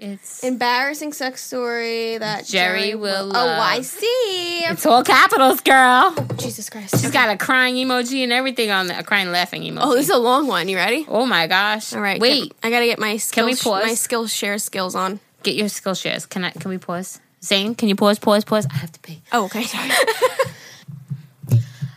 [0.02, 3.60] it's Embarrassing sex story that Geri Geri, will Oh, love.
[3.60, 4.66] I see.
[4.66, 6.14] it's all capitals, girl.
[6.18, 7.00] Oh, Jesus Christ.
[7.00, 9.80] She's got a crying emoji and everything on the a crying laughing emoji.
[9.82, 10.68] Oh, this is a long one.
[10.68, 11.06] You ready?
[11.08, 11.94] Oh my gosh!
[11.94, 12.20] All right.
[12.20, 12.44] wait.
[12.50, 13.86] get- I gotta get my skills, Can we pause?
[13.88, 15.20] my skills share skills on.
[15.44, 16.26] Get your skill shares.
[16.26, 16.50] Can I?
[16.52, 17.20] Can we pause?
[17.44, 18.20] Zane, can you pause?
[18.20, 18.44] Pause.
[18.46, 18.68] Pause.
[18.72, 19.22] I have to pee.
[19.32, 19.64] Oh, okay.
[19.64, 19.90] Sorry.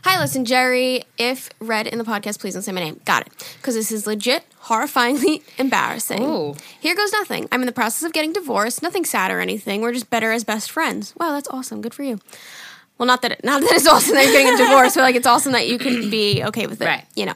[0.04, 1.04] Hi, listen, Geri.
[1.16, 3.00] If read in the podcast, please don't say my name.
[3.06, 3.54] Got it.
[3.56, 6.22] Because this is legit, horrifyingly embarrassing.
[6.22, 6.54] Ooh.
[6.78, 7.48] Here goes nothing.
[7.50, 8.82] I'm in the process of getting divorced.
[8.82, 9.80] Nothing sad or anything.
[9.80, 11.14] We're just better as best friends.
[11.18, 11.80] Wow, that's awesome.
[11.80, 12.20] Good for you.
[12.98, 15.16] Well, not that it, not that it's awesome that you're getting a divorce, but like
[15.16, 16.84] it's awesome that you can be okay with it.
[16.84, 17.06] Right.
[17.14, 17.34] You know,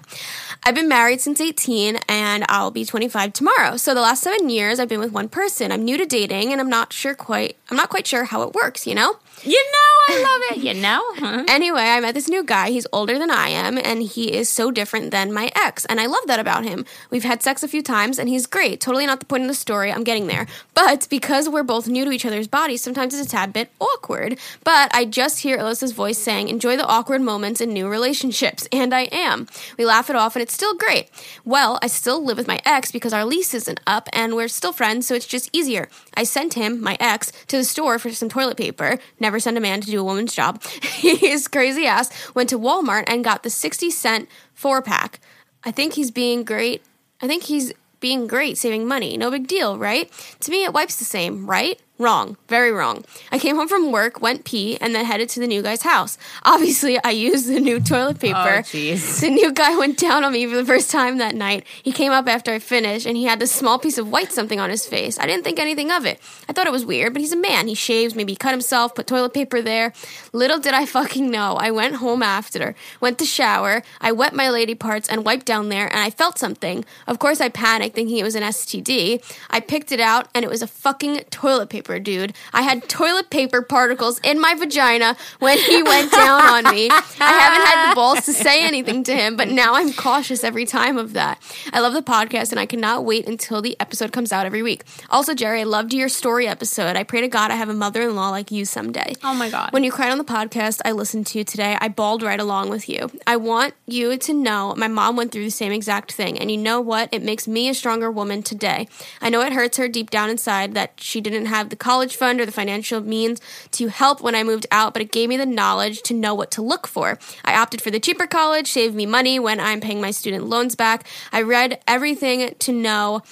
[0.63, 3.79] I've been married since 18, and I'll be 25 tomorrow.
[3.79, 5.73] So the last seven years, I've been with one person.
[5.73, 7.57] I'm new to dating, and I'm not sure quite.
[7.71, 8.87] I'm not quite sure how it works.
[8.87, 9.17] You know.
[9.45, 10.65] You know, I love it.
[10.65, 11.03] You know?
[11.17, 11.45] Huh?
[11.49, 12.71] Anyway, I met this new guy.
[12.71, 15.85] He's older than I am, and he is so different than my ex.
[15.85, 16.85] And I love that about him.
[17.11, 18.81] We've had sex a few times, and he's great.
[18.81, 19.93] Totally not the point of the story.
[19.93, 20.47] I'm getting there.
[20.75, 24.39] But because we're both new to each other's bodies, sometimes it's a tad bit awkward.
[24.65, 28.67] But I just hear Alyssa's voice saying, enjoy the awkward moments in new relationships.
[28.73, 29.47] And I am.
[29.77, 31.11] We laugh it off, and it's still great.
[31.45, 34.73] Well, I still live with my ex because our lease isn't up, and we're still
[34.73, 35.89] friends, so it's just easier.
[36.15, 38.99] I sent him, my ex, to the store for some toilet paper.
[39.21, 40.63] Never send a man to do a woman's job.
[40.83, 45.21] His crazy ass went to Walmart and got the 60 cent four pack.
[45.65, 46.83] I think he's being great.
[47.21, 49.17] I think he's being great saving money.
[49.17, 50.11] No big deal, right?
[50.41, 51.81] To me, it wipes the same, right?
[51.99, 52.37] Wrong.
[52.49, 53.05] Very wrong.
[53.33, 56.17] I came home from work, went pee, and then headed to the new guy's house.
[56.45, 58.39] Obviously, I used the new toilet oh, paper.
[58.39, 59.21] Oh, jeez.
[59.21, 61.67] The new guy went down on me for the first time that night.
[61.83, 64.61] He came up after I finished, and he had this small piece of white something
[64.61, 65.19] on his face.
[65.19, 66.21] I didn't think anything of it.
[66.49, 67.67] I thought it was weird, but he's a man.
[67.67, 69.93] He shaves, maybe cut himself, put toilet paper there.
[70.33, 71.57] Little did I fucking know.
[71.57, 75.69] I went home after, went to shower, I wet my lady parts and wiped down
[75.69, 76.85] there, and I felt something.
[77.09, 79.21] Of course, I panicked, thinking it was an STD.
[79.51, 82.35] I picked it out, and it was a fucking toilet paper, dude.
[82.53, 86.91] I had toilet paper particles in my vagina when he went down on me.
[86.91, 90.67] I haven't had the balls to say anything to him, but now I'm cautious every
[90.67, 91.41] time of that.
[91.73, 94.85] I love the podcast, and I cannot wait until the episode comes out every week.
[95.09, 96.97] Also, Geri, I loved your story episode.
[96.97, 99.15] I pray to God I have a mother in law like you someday.
[99.25, 99.73] Oh my God.
[99.73, 102.89] When you cried on the podcast I listened to today, I bawled right along with
[102.89, 103.11] you.
[103.27, 106.57] I want you to know my mom went through the same exact thing, and you
[106.57, 107.09] know what?
[107.13, 108.89] It makes me a stronger woman today.
[109.21, 112.41] I know it hurts her deep down inside that she didn't have the college fund
[112.41, 113.41] or the financial means
[113.73, 116.51] to help when I moved out, but it gave me the knowledge to know what
[116.53, 117.19] to look for.
[117.45, 120.75] I opted for the cheaper college, saved me money when I'm paying my student loans
[120.75, 121.07] back.
[121.33, 123.23] I read everything to know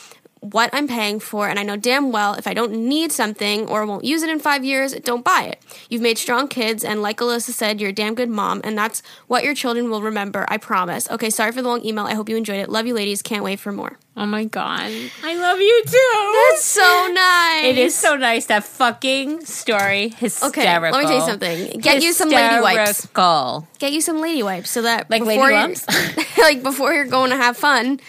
[0.40, 3.84] what I'm paying for, and I know damn well if I don't need something or
[3.84, 5.60] won't use it in five years, don't buy it.
[5.88, 9.02] You've made strong kids, and like Alyssa said, you're a damn good mom, and that's
[9.26, 11.10] what your children will remember, I promise.
[11.10, 12.04] Okay, sorry for the long email.
[12.04, 12.68] I hope you enjoyed it.
[12.68, 13.22] Love you, ladies.
[13.22, 13.98] Can't wait for more.
[14.18, 14.90] Oh my God.
[15.24, 16.50] I love you too.
[16.52, 17.64] That's so nice.
[17.64, 18.46] It is so nice.
[18.46, 20.08] That fucking story.
[20.10, 20.48] Hysterical.
[20.62, 21.80] Okay, let me tell you something.
[21.80, 23.02] Get you some lady wipes.
[23.02, 23.68] Hysterical.
[23.78, 26.38] Get you some lady wipes so that Like lady before you're- lumps?
[26.38, 28.00] like before you're going to have fun,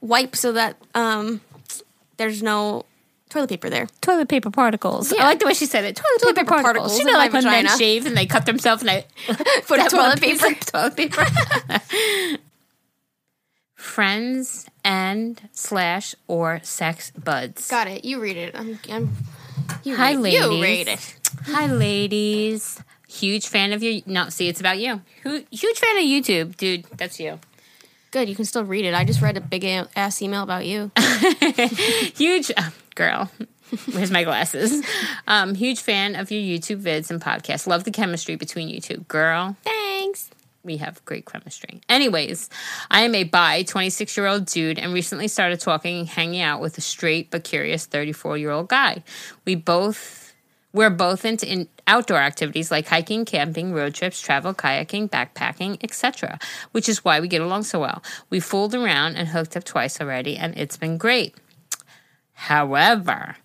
[0.00, 1.40] wipe so that um
[2.16, 2.84] there's no
[3.30, 3.86] toilet paper there.
[4.00, 5.12] Toilet paper particles.
[5.12, 5.22] Yeah.
[5.22, 5.96] I like the way she said it.
[5.96, 6.98] Toilet, Toilet paper, paper particles.
[6.98, 9.06] You know, like when men shave and they cut themselves and they
[9.66, 10.54] Put toilet paper.
[10.54, 11.26] toilet paper.
[13.74, 17.68] Friends and slash or sex buds.
[17.68, 18.04] Got it.
[18.04, 18.54] You read it.
[18.54, 19.10] I'm, I'm
[19.82, 20.40] you Hi, read, ladies.
[20.40, 21.14] You read it.
[21.46, 22.80] Hi, ladies.
[23.08, 24.00] Huge fan of your.
[24.06, 25.02] No, see, it's about you.
[25.22, 26.84] Huge fan of YouTube, dude.
[26.96, 27.40] That's you.
[28.10, 28.28] Good.
[28.28, 28.94] You can still read it.
[28.94, 29.64] I just read a big
[29.96, 30.90] ass email about you.
[32.16, 33.30] Huge uh, girl.
[33.92, 34.84] Where's my glasses?
[35.26, 37.66] Um, huge fan of your YouTube vids and podcasts.
[37.66, 39.56] Love the chemistry between you two, girl.
[39.64, 40.28] Thanks.
[40.62, 41.80] we have great chemistry.
[41.88, 42.50] Anyways,
[42.90, 46.60] I am a bi 26 year old dude and recently started talking and hanging out
[46.60, 49.02] with a straight but curious 34 year old guy.
[49.46, 50.21] We both
[50.72, 56.38] we're both into in outdoor activities like hiking, camping, road trips, travel, kayaking, backpacking, etc.,
[56.72, 58.02] which is why we get along so well.
[58.30, 61.36] We fooled around and hooked up twice already, and it's been great.
[62.34, 63.36] However,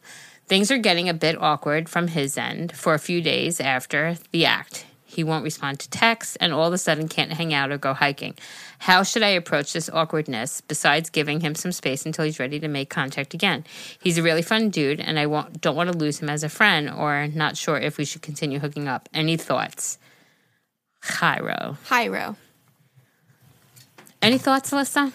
[0.47, 4.45] things are getting a bit awkward from his end for a few days after the
[4.45, 4.85] act.
[5.17, 7.95] He won't respond to texts and all of a sudden can't hang out or go
[7.95, 8.35] hiking.
[8.77, 12.67] How should I approach this awkwardness besides giving him some space until he's ready to
[12.67, 13.65] make contact again?
[13.99, 16.49] He's a really fun dude and I won't, don't want to lose him as a
[16.49, 19.09] friend or not sure if we should continue hooking up.
[19.11, 19.97] Any thoughts?
[21.01, 21.77] Cairo.
[21.87, 22.35] Hyro.
[24.21, 25.11] Any thoughts, Alyssa?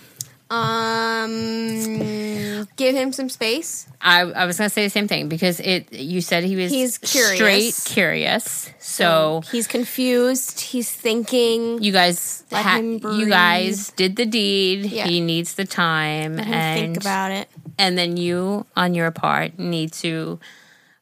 [0.53, 3.87] Um, give him some space.
[4.01, 6.99] I, I was gonna say the same thing because it you said he was He's
[6.99, 7.37] curious.
[7.77, 8.71] straight curious.
[8.79, 10.61] So he's confused.
[10.61, 11.83] He's thinking.
[11.83, 14.87] you guys Let ha- him you guys did the deed.
[14.87, 15.07] Yeah.
[15.07, 17.49] He needs the time Let him and think about it.
[17.79, 20.39] and then you on your part need to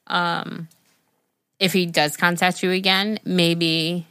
[0.07, 0.69] um
[1.59, 4.07] if he does contact you again, maybe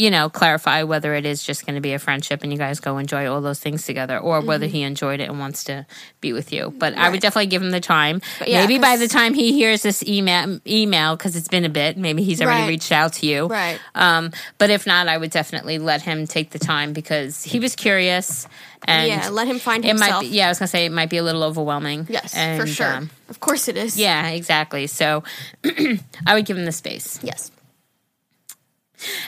[0.00, 2.80] you know, clarify whether it is just going to be a friendship and you guys
[2.80, 5.84] go enjoy all those things together or whether he enjoyed it and wants to
[6.22, 6.72] be with you.
[6.78, 8.22] But I would definitely give him the time.
[8.46, 11.98] yeah, maybe by the time he hears this email, email because it's been a bit,
[11.98, 12.68] maybe he's already Right.
[12.68, 13.46] reached out to you.
[13.46, 13.78] Right.
[13.94, 17.76] Um, but if not, I would definitely let him take the time because he was
[17.76, 18.46] curious
[18.88, 20.10] and yeah, let him find it himself.
[20.10, 22.06] might be, yeah, I was gonna say it might be a little overwhelming.
[22.08, 22.90] Yes, for sure.
[22.94, 23.98] um, of course it is.
[23.98, 24.86] yeah, exactly.
[24.86, 25.24] So
[26.26, 27.18] I would give him the space.
[27.22, 27.50] Yes.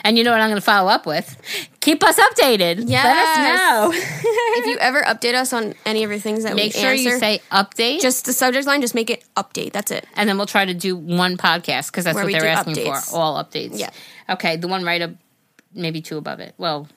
[0.03, 1.35] And you know what I'm going to follow up with?
[1.79, 2.87] Keep us updated.
[2.89, 3.91] Let us know.
[3.93, 7.03] if you ever update us on any of your things that Make we sure answer,
[7.09, 9.73] you say update, just the subject line, just make it update.
[9.73, 10.05] That's it.
[10.15, 12.75] and then we'll try to do one podcast because that's Where what we they're asking
[12.75, 13.09] updates.
[13.11, 13.17] for.
[13.17, 13.79] All updates.
[13.79, 13.89] Yeah.
[14.29, 15.11] Okay, the one right up,
[15.73, 16.53] maybe two above it.
[16.57, 16.87] Well,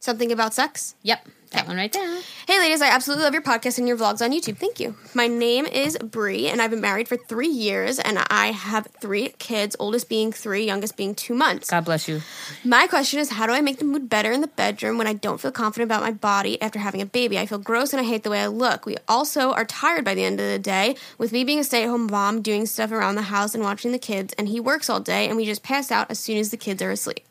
[0.00, 0.94] Something about sex.
[1.02, 2.20] yep, that one right there.
[2.46, 4.58] Hey, ladies, I absolutely love your podcast and your vlogs on YouTube.
[4.58, 4.94] Thank you.
[5.14, 9.30] My name is Bree, and I've been married for three years, and I have three
[9.38, 11.70] kids, oldest being three, youngest being two months.
[11.70, 12.20] God bless you.
[12.62, 15.14] My question is how do I make the mood better in the bedroom when I
[15.14, 17.38] don't feel confident about my body after having a baby?
[17.38, 18.84] I feel gross and I hate the way I look.
[18.84, 21.84] We also are tired by the end of the day with me being a stay
[21.84, 24.90] at home mom, doing stuff around the house and watching the kids, and he works
[24.90, 27.24] all day, and we just pass out as soon as the kids are asleep.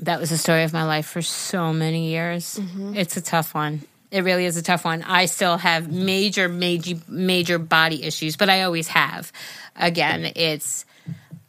[0.00, 2.58] That was the story of my life for so many years.
[2.58, 2.96] Mm-hmm.
[2.96, 3.82] It's a tough one.
[4.10, 5.02] It really is a tough one.
[5.02, 9.32] I still have major, major, major body issues, but I always have.
[9.74, 10.84] Again, it's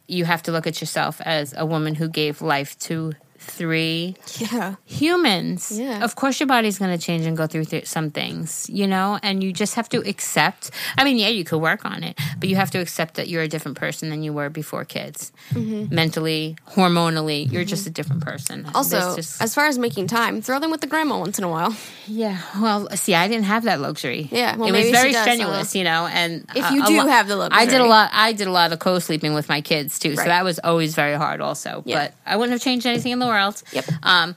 [0.06, 3.12] you have to look at yourself as a woman who gave life to
[3.50, 4.74] three Yeah.
[4.84, 5.72] humans.
[5.72, 6.04] Yeah.
[6.04, 9.18] Of course, your body's going to change and go through th- some things, you know,
[9.22, 10.70] and you just have to accept.
[10.96, 13.42] I mean, yeah, you could work on it, but you have to accept that you're
[13.42, 15.32] a different person than you were before kids.
[15.54, 15.94] Mm-hmm.
[15.94, 17.68] Mentally, hormonally, you're mm-hmm.
[17.68, 18.66] just a different person.
[18.74, 21.48] Also, just- as far as making time, throw them with the grandma once in a
[21.48, 21.74] while.
[22.06, 22.38] yeah.
[22.60, 24.28] Well, see, I didn't have that luxury.
[24.30, 26.06] Yeah, well, it was very strenuous, you know.
[26.06, 28.10] And If you a do lo- have the luxury, I did a lot.
[28.12, 31.14] I did a lot of co-sleeping with my kids too, so that was always very
[31.14, 31.82] hard, also.
[31.84, 31.98] Yeah.
[31.98, 33.37] But I wouldn't have changed anything in the world.
[33.72, 33.84] Yep.
[34.02, 34.36] Um,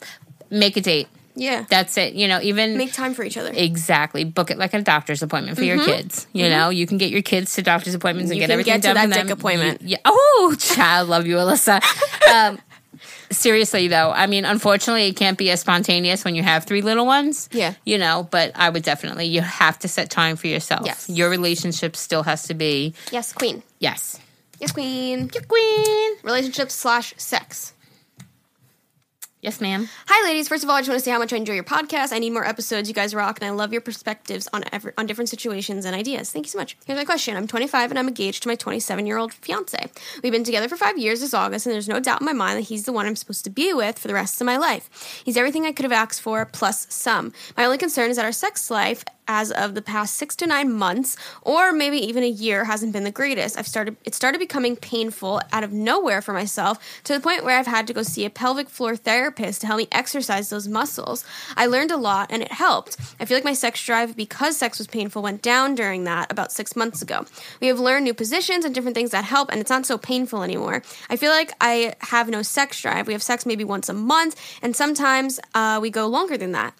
[0.49, 1.07] make a date.
[1.33, 1.65] Yeah.
[1.69, 2.13] That's it.
[2.13, 3.51] You know, even Make time for each other.
[3.53, 4.25] Exactly.
[4.25, 6.27] Book it like a doctor's appointment for your kids.
[6.33, 8.41] You know, you can get your kids to doctor's appointments and Mm-hmm.
[8.41, 9.37] You get everything get to done that for them.
[9.37, 9.81] appointment.
[9.81, 9.97] You- yeah.
[10.05, 11.81] Oh, child, love you, Alyssa.
[12.33, 12.59] um,
[13.31, 17.05] seriously, though, I mean, unfortunately, it can't be as spontaneous when you have three little
[17.05, 17.47] ones.
[17.53, 17.73] Yeah.
[17.85, 20.85] You know, but I would definitely, you have to set time for yourself.
[20.85, 21.09] Yes.
[21.09, 23.63] Your relationship still has to be, yes, queen.
[23.79, 24.19] yes.
[24.59, 25.29] Yes, queen.
[25.33, 26.17] Yes, Queen.
[26.23, 27.73] Relationship slash sex.
[29.41, 29.89] Yes, ma'am.
[30.05, 30.47] Hi, ladies.
[30.47, 32.13] First of all, I just want to say how much I enjoy your podcast.
[32.13, 32.87] I need more episodes.
[32.87, 34.63] You guys rock, and I love your perspectives on
[34.99, 36.31] on different situations and ideas.
[36.31, 36.77] Thank you so much.
[36.85, 37.35] Here's my question.
[37.35, 39.89] I'm 25 and I'm engaged to my 27 year old fiance.
[40.21, 42.59] We've been together for five years this August, and there's no doubt in my mind
[42.59, 45.23] that he's the one I'm supposed to be with for the rest of my life.
[45.25, 47.33] He's everything I could have asked for, plus some.
[47.57, 50.71] My only concern is that our sex life as of the past six to nine
[50.71, 53.57] months, or maybe even a year, hasn't been the greatest.
[53.57, 57.57] I've started it started becoming painful out of nowhere for myself to the point where
[57.57, 61.25] I've had to go see a pelvic floor therapist to help me exercise those muscles.
[61.55, 62.97] I learned a lot and it helped.
[63.19, 66.51] I feel like my sex drive, because sex was painful, went down during that about
[66.51, 67.25] six months ago.
[67.59, 70.43] We have learned new positions and different things that help, and it's not so painful
[70.43, 70.83] anymore.
[71.09, 73.07] I feel like I have no sex drive.
[73.07, 76.73] We have sex maybe once a month, and sometimes uh, we go longer than that.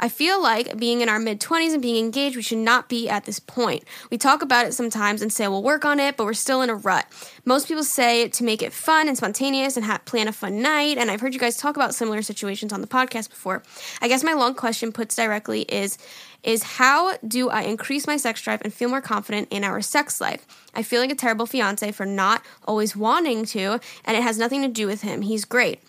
[0.00, 3.08] I feel like being in our mid 20s and being engaged, we should not be
[3.08, 3.84] at this point.
[4.10, 6.70] We talk about it sometimes and say we'll work on it, but we're still in
[6.70, 7.06] a rut.
[7.44, 10.98] Most people say to make it fun and spontaneous and ha- plan a fun night,
[10.98, 13.62] and I've heard you guys talk about similar situations on the podcast before.
[14.00, 15.98] I guess my long question puts directly is
[16.44, 20.20] is how do I increase my sex drive and feel more confident in our sex
[20.20, 20.46] life?
[20.74, 24.62] I feel like a terrible fiance for not always wanting to, and it has nothing
[24.62, 25.22] to do with him.
[25.22, 25.80] He's great.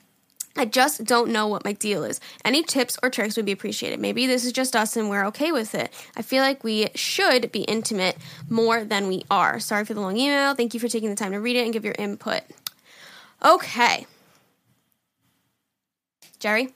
[0.57, 2.19] I just don't know what my deal is.
[2.43, 3.99] Any tips or tricks would be appreciated.
[3.99, 5.91] Maybe this is just us and we're okay with it.
[6.17, 8.17] I feel like we should be intimate
[8.49, 9.59] more than we are.
[9.59, 10.55] Sorry for the long email.
[10.55, 12.41] Thank you for taking the time to read it and give your input.
[13.45, 14.05] Okay.
[16.39, 16.73] Geri?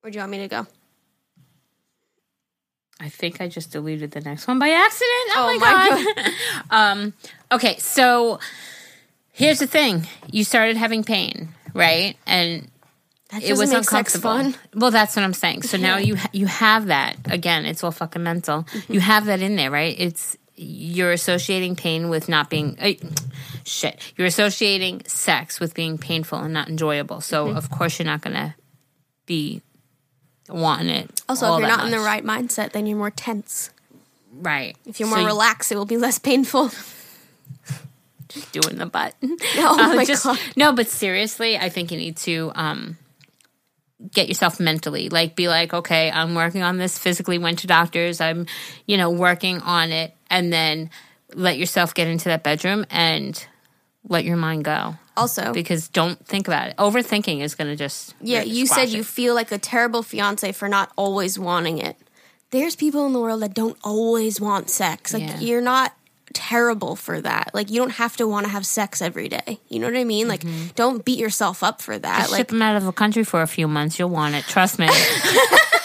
[0.00, 0.66] Where do you want me to go?
[2.98, 5.10] I think I just deleted the next one by accident.
[5.30, 6.32] Oh, Oh my, my god.
[6.70, 7.12] um,
[7.50, 8.38] okay, so
[9.32, 12.16] here's the thing: you started having pain, right?
[12.26, 12.68] And
[13.40, 14.52] it was doesn't sex uncomfortable.
[14.52, 14.80] fun.
[14.80, 15.62] Well, that's what I'm saying.
[15.62, 17.64] So now you ha- you have that again.
[17.66, 18.64] It's all fucking mental.
[18.64, 18.92] Mm-hmm.
[18.92, 19.94] You have that in there, right?
[19.98, 22.92] It's you're associating pain with not being uh,
[23.64, 23.98] shit.
[24.16, 27.20] You're associating sex with being painful and not enjoyable.
[27.20, 27.56] So Mm-hmm.
[27.56, 28.54] of course you're not gonna
[29.26, 29.62] be
[30.48, 31.22] wanting it.
[31.28, 33.70] Also, if you're not in the right mindset, then you're more tense.
[34.32, 36.70] right, If you're So more you- relaxed, it will be less painful.
[38.52, 39.14] Doing the butt.
[39.22, 40.38] Oh Uh, my just- god.
[40.56, 42.98] No, but seriously, I think you need to um,
[44.12, 45.08] get yourself mentally.
[45.08, 48.46] Like, be like, okay, I'm working on this physically, went to doctors, I'm,
[48.86, 50.14] you know, working on it.
[50.30, 50.90] And then
[51.34, 53.44] let yourself get into that bedroom and
[54.08, 54.94] let your mind go.
[55.16, 56.76] Also, because don't think about it.
[56.78, 60.50] Overthinking is going to just yeah, you said squash you feel like a terrible fiance
[60.52, 61.96] for not always wanting it.
[62.52, 65.12] There's people in the world that don't always want sex.
[65.12, 65.40] Like Yeah.
[65.40, 65.92] you're not
[66.32, 67.50] terrible for that.
[67.54, 69.60] Like you don't have to want to have sex every day.
[69.68, 70.28] You know what I mean?
[70.28, 70.68] Like mm-hmm.
[70.74, 72.18] don't beat yourself up for that.
[72.18, 73.98] Just like ship them out of the country for a few months.
[73.98, 74.44] You'll want it.
[74.44, 74.88] Trust me.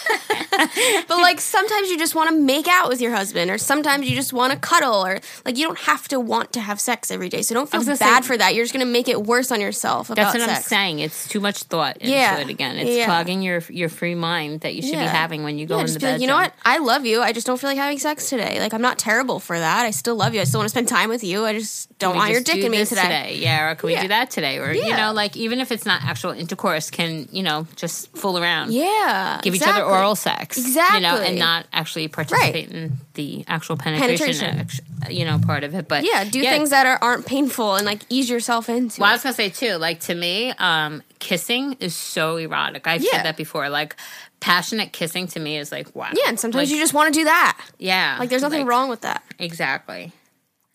[1.07, 4.15] but like sometimes you just want to make out with your husband or sometimes you
[4.15, 7.29] just want to cuddle or like you don't have to want to have sex every
[7.29, 7.41] day.
[7.41, 8.55] So don't feel bad say- for that.
[8.55, 10.99] You're just going to make it worse on yourself about That's what I'm saying.
[10.99, 12.37] It's too much thought into Yeah.
[12.37, 12.77] it again.
[12.77, 13.05] It's Yeah.
[13.05, 15.93] clogging your your free mind that you should be having when you go Yeah, in
[15.93, 16.11] the bed.
[16.13, 16.53] like, you know what?
[16.63, 17.21] I love you.
[17.21, 18.59] I just don't feel like having sex today.
[18.59, 19.85] Like I'm not terrible for that.
[19.85, 20.41] I still love you.
[20.41, 21.45] I still want to spend time with you.
[21.45, 23.37] I just don't we want your dick in me this today.
[23.39, 24.01] Yeah, or can we Yeah.
[24.03, 24.57] do that today?
[24.59, 28.37] Or you know, like even if it's not actual intercourse, can you know just fool
[28.37, 28.71] around?
[28.73, 30.97] Yeah, Give each other oral sex, exactly.
[30.97, 34.59] You know, and not actually participate in the actual penetration, Penetration.
[34.59, 35.87] act- you know, part of it.
[35.87, 39.01] But Yeah, do things that are, aren't painful and like ease yourself into.
[39.01, 42.87] Well, I was gonna say too, like to me, um, kissing is so erotic.
[42.87, 43.11] I've Yeah.
[43.11, 43.69] said that before.
[43.69, 43.95] Like
[44.39, 46.09] passionate kissing to me is like wow.
[46.13, 47.57] Yeah, and sometimes Like, you just want to do that.
[47.79, 49.23] yeah, Like there's nothing like, wrong with that.
[49.39, 50.11] Exactly.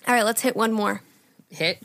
[0.08, 1.02] All right, let's hit one more.
[1.51, 1.82] Hit.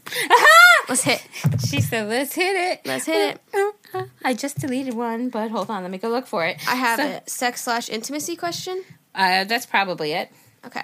[0.88, 1.28] Let's hit.
[1.68, 2.82] she said, "Let's hit it.
[2.86, 4.10] Let's hit it.
[4.24, 6.58] I just deleted one, but hold on, let me go look for it.
[6.70, 7.30] I have So- it.
[7.30, 8.84] Sex slash intimacy question.
[9.16, 10.30] Uh, that's probably it.
[10.66, 10.84] Okay.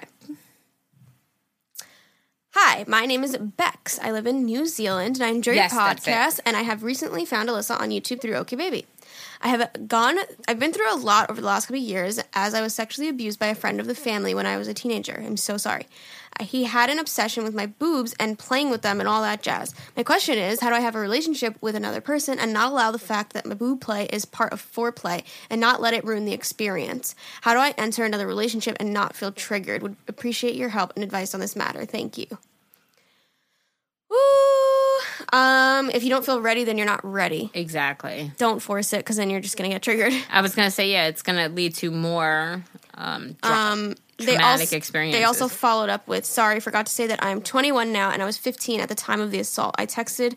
[2.54, 3.98] Hi, my name is Bex.
[4.00, 7.24] I live in New Zealand and I enjoy Yes, your podcast and I have recently
[7.24, 8.84] found Alyssa on YouTube through OK Baby.
[9.40, 10.16] I have gone
[10.46, 13.08] I've been through a lot over the last couple of years as I was sexually
[13.08, 15.22] abused by a friend of the family when I was a teenager.
[15.24, 15.86] I'm so sorry.
[16.40, 19.74] He had an obsession with my boobs and playing with them and all that jazz.
[19.96, 22.90] My question is, how do I have a relationship with another person and not allow
[22.90, 26.24] the fact that my boob play is part of foreplay and not let it ruin
[26.24, 27.14] the experience?
[27.42, 29.82] How do I enter another relationship and not feel triggered?
[29.82, 31.84] Would appreciate your help and advice on this matter.
[31.84, 32.26] Thank you.
[34.10, 34.18] Woo!
[35.32, 37.50] Um, if you don't feel ready, then you're not ready.
[37.54, 38.32] Exactly.
[38.36, 40.12] Don't force it because then you're just gonna get triggered.
[40.30, 42.62] I was gonna say, yeah, it's gonna lead to more
[42.94, 44.78] um, dra- Um, they also.
[44.92, 48.26] They also followed up with, "Sorry, forgot to say that I'm 21 now and I
[48.26, 49.74] was 15 at the time of the assault.
[49.78, 50.36] I texted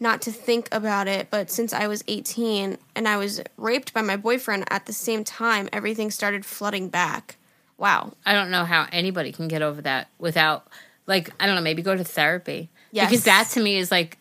[0.00, 4.00] not to think about it, but since I was 18 and I was raped by
[4.00, 7.36] my boyfriend at the same time, everything started flooding back.
[7.76, 8.12] Wow.
[8.24, 10.66] I don't know how anybody can get over that without,
[11.06, 12.70] like, I don't know, maybe go to therapy.
[12.92, 13.10] Yes.
[13.10, 14.18] Because that to me is like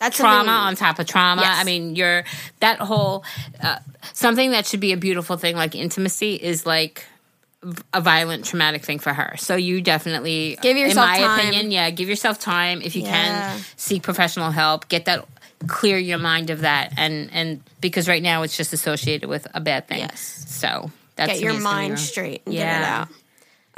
[0.00, 1.42] That's trauma on top of trauma.
[1.42, 1.60] Yes.
[1.60, 2.24] I mean, you're
[2.58, 3.24] that whole
[3.62, 3.78] uh,
[4.12, 7.06] something that should be a beautiful thing like intimacy is like
[7.92, 9.36] a violent traumatic thing for her.
[9.38, 11.38] So you definitely Give yourself in my time.
[11.38, 13.10] opinion, yeah, give yourself time if you Yeah.
[13.52, 15.26] can seek professional help, get that
[15.68, 19.60] clear your mind of that and and because right now it's just associated with a
[19.60, 20.00] bad thing.
[20.00, 20.44] Yes.
[20.48, 23.00] So that's Get your me is gonna be mind straight and get it Yeah.
[23.02, 23.08] out.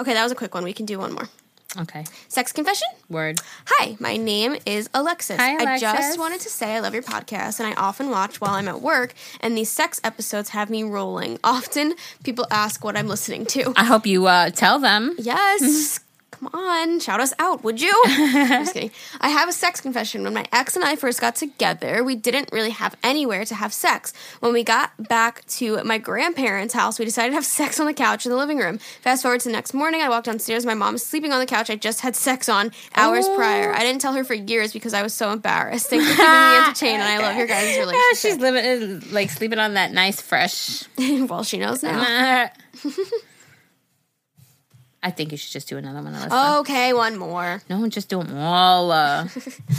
[0.00, 0.64] Okay, that was a quick one.
[0.64, 1.28] We can do one more.
[1.76, 2.04] Okay.
[2.28, 2.88] Sex confession?
[3.08, 3.40] Word.
[3.66, 5.36] Hi, my name is Alexis.
[5.38, 5.88] Hi, Alexis.
[5.88, 8.68] I just wanted to say I love your podcast and I often watch while I'm
[8.68, 11.38] at work, and these sex episodes have me rolling.
[11.44, 13.72] Often people ask what I'm listening to.
[13.76, 15.14] I hope you uh, tell them.
[15.18, 16.00] Yes.
[16.38, 17.92] Come on, shout us out, would you?
[18.06, 18.90] I'm just kidding.
[19.20, 20.24] I have a sex confession.
[20.24, 23.72] When my ex and I first got together, we didn't really have anywhere to have
[23.72, 24.12] sex.
[24.40, 27.94] When we got back to my grandparents' house, we decided to have sex on the
[27.94, 28.78] couch in the living room.
[28.78, 30.66] Fast forward to the next morning, I walked downstairs.
[30.66, 33.36] My mom was sleeping on the couch I just had sex on hours Oh.
[33.36, 33.72] prior.
[33.72, 35.86] I didn't tell her for years because I was so embarrassed.
[35.88, 37.94] Thanks for keeping me entertained, and I love your guys' relationship.
[37.94, 42.50] Yeah, she's living like sleeping on that nice fresh well, she knows now.
[45.04, 46.14] I think you should just do another one.
[46.14, 46.60] Alyssa.
[46.60, 47.60] Okay, one more.
[47.68, 48.90] No, just do them all.
[48.90, 49.28] Uh,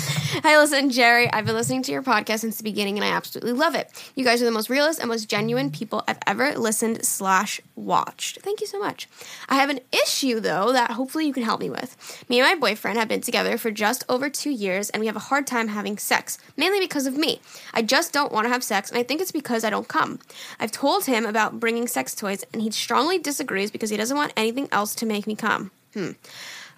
[0.44, 1.34] Hi, listen, Geri.
[1.34, 3.90] I've been listening to your podcast since the beginning, and I absolutely love it.
[4.14, 8.42] You guys are the most realist and most genuine people I've ever listened slash watched.
[8.42, 9.10] Thank you so much.
[9.50, 12.24] I have an issue though that hopefully you can help me with.
[12.30, 15.16] Me and my boyfriend have been together for just over two years, and we have
[15.16, 17.42] a hard time having sex, mainly because of me.
[17.74, 20.20] I just don't want to have sex, and I think it's because I don't come.
[20.60, 24.32] I've told him about bringing sex toys, and he strongly disagrees because he doesn't want
[24.38, 25.72] anything else to make me come.
[25.94, 26.12] Hmm.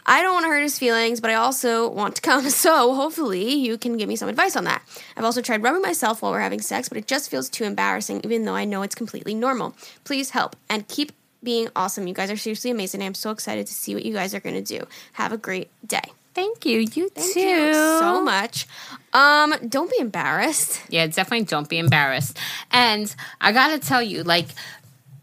[0.09, 2.49] I don't want to hurt his feelings, but I also want to come.
[2.49, 4.81] So hopefully you can give me some advice on that.
[5.17, 8.21] I've also tried rubbing myself while we're having sex, but it just feels too embarrassing,
[8.23, 9.75] even though I know it's completely normal.
[10.05, 11.11] Please help and keep
[11.43, 12.07] being awesome.
[12.07, 13.01] You guys are seriously amazing.
[13.03, 14.88] I'm so excited to see what you guys are going to do.
[15.13, 16.01] Have a great day.
[16.33, 16.79] thank you.
[16.79, 17.39] You Thank too.
[17.39, 18.65] you so much.
[19.11, 20.81] Um, don't be embarrassed.
[20.89, 22.38] Yeah, definitely don't be embarrassed.
[22.71, 24.47] And I gotta tell you, like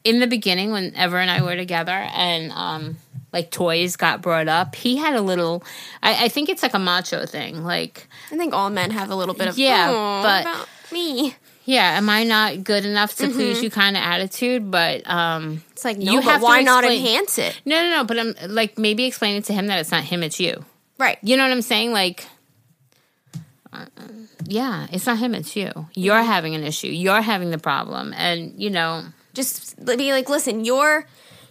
[0.03, 2.97] in the beginning, when Ever and I were together, and um,
[3.35, 5.63] like toys got brought up, he had a little.
[6.03, 7.63] I, I think it's like a macho thing.
[7.65, 11.35] Like, I think all men have a little bit of Yeah, "Oh, but- about me.
[11.67, 13.69] yeah, am I not good enough to please you?
[13.71, 17.61] Kind of attitude, but um, It's like no, You have to why not enhance it?
[17.67, 18.05] no, no, no.
[18.05, 20.65] But I'm like maybe explaining to him that it's not him, it's you.
[20.99, 21.19] Right.
[21.23, 21.93] You know what I'm saying?
[21.93, 22.25] Like,
[24.47, 25.89] yeah, it's not him, it's you.
[25.95, 26.87] You're having an issue.
[26.89, 28.13] You're having the problem.
[28.17, 31.07] And, you know, Just be like, listen, you're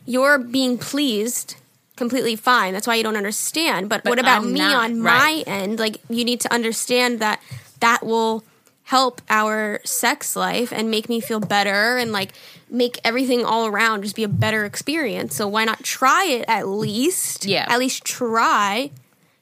[0.05, 1.55] you're being pleased
[1.95, 2.73] completely fine.
[2.73, 3.89] That's why you don't understand.
[3.89, 5.45] But, what about I'm me not, on right.
[5.47, 5.79] my end?
[5.79, 7.41] Like you need to understand that
[7.79, 8.43] that will
[8.83, 12.33] help our sex life and make me feel better and like
[12.69, 15.35] make everything all around just be a better experience.
[15.35, 17.45] So why not try it at least?
[17.45, 17.65] Yeah.
[17.69, 18.91] At least try.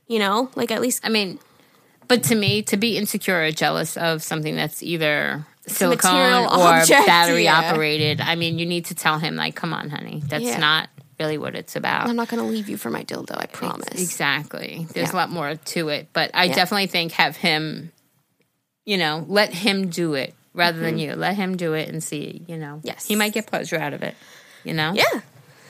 [0.07, 1.39] You know, like at least I mean,
[2.07, 7.07] but to me, to be insecure or jealous of something that's either silicone or object,
[7.07, 7.71] battery yeah.
[7.71, 10.57] operated, I mean, you need to tell him, like, come on, honey, that's Yeah.
[10.57, 10.89] not
[11.21, 12.07] really what it's about.
[12.09, 13.37] I'm not going to leave you for my dildo.
[13.37, 14.01] I promise.
[14.01, 14.87] Exactly.
[14.93, 15.15] There's Yeah.
[15.15, 16.55] a lot more to it, but I Yeah.
[16.55, 17.91] definitely think have him,
[18.85, 21.15] you know, let him do it rather than you.
[21.15, 22.75] Let him do it and see, you know.
[22.77, 22.87] Mm-hmm.
[22.87, 23.05] Yes.
[23.05, 24.15] He might get pleasure out of it,
[24.63, 24.93] you know?
[24.93, 25.21] Yeah.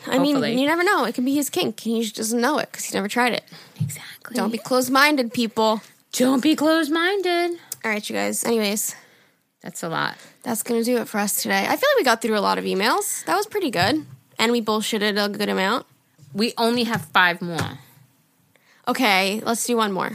[0.08, 1.06] I mean, you never know.
[1.06, 1.80] It can be his kink.
[1.82, 3.44] He just doesn't know it because he never tried it.
[3.80, 4.36] Exactly.
[4.36, 5.82] Don't be closed minded, people.
[6.14, 7.52] Don't be closed minded.
[7.86, 8.44] All right, you guys.
[8.44, 8.96] Anyways,
[9.62, 10.16] That's a lot.
[10.44, 11.60] that's going to do it for us today.
[11.68, 13.24] I feel like we got through a lot of emails.
[13.26, 14.06] That was pretty good.
[14.42, 15.86] And we bullshitted a good amount.
[16.34, 17.78] We only have five more.
[18.88, 20.14] Okay, let's do one more.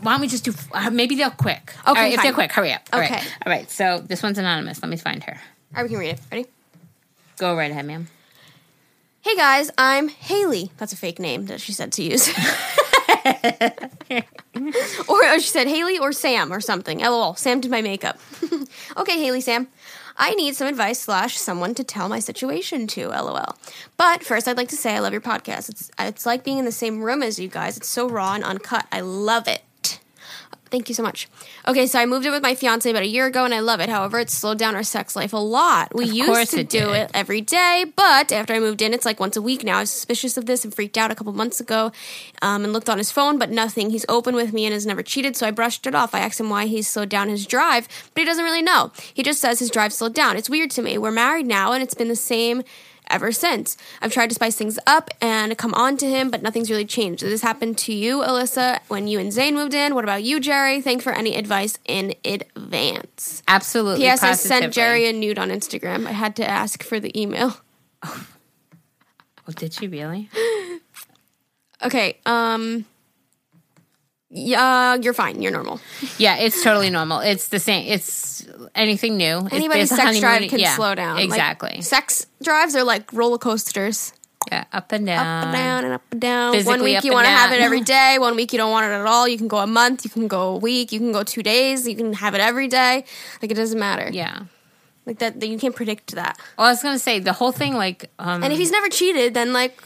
[0.00, 0.54] Why don't we just do?
[0.72, 1.74] Uh, maybe they'll quick.
[1.80, 2.24] Okay, All right, if fine.
[2.26, 2.82] they're quick, hurry up.
[2.92, 3.10] All right.
[3.10, 3.26] Okay.
[3.44, 3.68] All right.
[3.68, 4.80] So this one's anonymous.
[4.80, 5.32] Let me find her.
[5.32, 5.38] All
[5.74, 6.20] right, we can read it.
[6.30, 6.46] Ready?
[7.36, 8.06] Go right ahead, ma'am.
[9.22, 10.70] Hey guys, I'm Haley.
[10.76, 12.28] That's a fake name that she said to use.
[15.08, 16.98] or, or she said Haley or Sam or something.
[16.98, 17.34] LOL.
[17.34, 18.18] Sam did my makeup.
[18.96, 19.68] okay, Haley, Sam.
[20.16, 23.08] I need some advice slash someone to tell my situation to.
[23.08, 23.56] LOL.
[23.96, 25.68] But first, I'd like to say I love your podcast.
[25.68, 27.76] It's it's like being in the same room as you guys.
[27.76, 28.86] It's so raw and uncut.
[28.92, 29.62] I love it.
[30.74, 31.28] Thank you so much.
[31.68, 33.78] Okay, so I moved in with my fiance about a year ago and I love
[33.78, 33.88] it.
[33.88, 35.94] However, it's slowed down our sex life a lot.
[35.94, 36.88] We used to it do did.
[36.96, 39.76] it every day, but after I moved in, it's like once a week now.
[39.76, 41.92] I was suspicious of this and freaked out a couple months ago
[42.42, 43.90] um, and looked on his phone, but nothing.
[43.90, 46.12] He's open with me and has never cheated, so I brushed it off.
[46.12, 48.90] I asked him why he's slowed down his drive, but he doesn't really know.
[49.14, 50.36] He just says his drive slowed down.
[50.36, 50.98] It's weird to me.
[50.98, 52.64] We're married now and it's been the same
[53.10, 53.76] ever since.
[54.00, 57.22] I've tried to spice things up and come on to him, but nothing's really changed.
[57.22, 59.94] This happen to you, Alyssa, when you and Zane moved in?
[59.94, 60.80] What about you, Geri?
[60.80, 63.42] Thanks for any advice in advance.
[63.48, 64.00] Absolutely.
[64.00, 64.22] P.S.
[64.22, 64.72] I sent.
[64.74, 66.06] Geri a nude on Instagram.
[66.06, 67.56] I had to ask for the email.
[69.46, 70.30] Oh, did she really?
[71.82, 72.86] Okay, um,
[74.36, 75.40] yeah, you're fine.
[75.40, 75.80] You're normal.
[76.18, 77.20] Yeah, it's totally normal.
[77.20, 77.86] It's the same.
[77.86, 79.46] It's anything new.
[79.52, 81.14] Anybody's sex drive can yeah, slow down.
[81.16, 81.80] Like, Exactly.
[81.82, 84.12] sex drives are like roller coasters.
[84.50, 85.24] yeah, up and down.
[85.24, 86.64] up and down and up and down.
[86.64, 88.16] One week you want to have it every day.
[88.18, 89.28] One week you don't want it at all.
[89.28, 90.04] You can go a month.
[90.04, 90.90] You can go a week.
[90.90, 91.86] You can go two days.
[91.86, 93.04] You can have it every day.
[93.40, 94.10] Like it doesn't matter.
[94.12, 94.40] Yeah.
[95.06, 95.38] Like that.
[95.38, 96.38] that you can't predict that.
[96.58, 99.32] Well, I was gonna say the whole thing, like, um, And if he's never cheated,
[99.34, 99.80] then like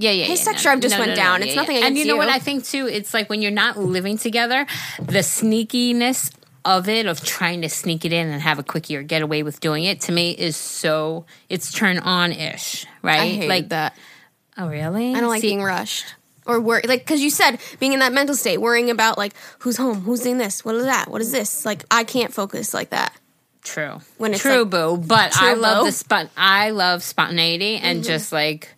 [0.00, 1.42] yeah, yeah, his yeah, sex drive just went down.
[1.42, 2.18] It's nothing And against you know you.
[2.18, 2.86] what I think too?
[2.86, 4.66] It's like when you're not living together,
[4.98, 6.32] the sneakiness
[6.64, 9.42] of it, of trying to sneak it in and have a quickie or get away
[9.42, 13.20] with doing it, to me is so it's turn on ish, right?
[13.20, 13.96] I hate like that.
[14.56, 15.14] Oh, really?
[15.14, 16.14] I don't like See, being rushed
[16.46, 16.82] or worry.
[16.86, 20.20] Like because you said being in that mental state, worrying about like who's home, who's
[20.20, 21.64] doing this, what is that, what is this.
[21.64, 23.14] Like I can't focus like that.
[23.62, 24.00] True.
[24.18, 24.96] When it's true, like- boo.
[24.96, 25.86] But I love boo.
[25.86, 26.30] the spot.
[26.36, 28.06] I love spontaneity and mm-hmm.
[28.06, 28.74] just like.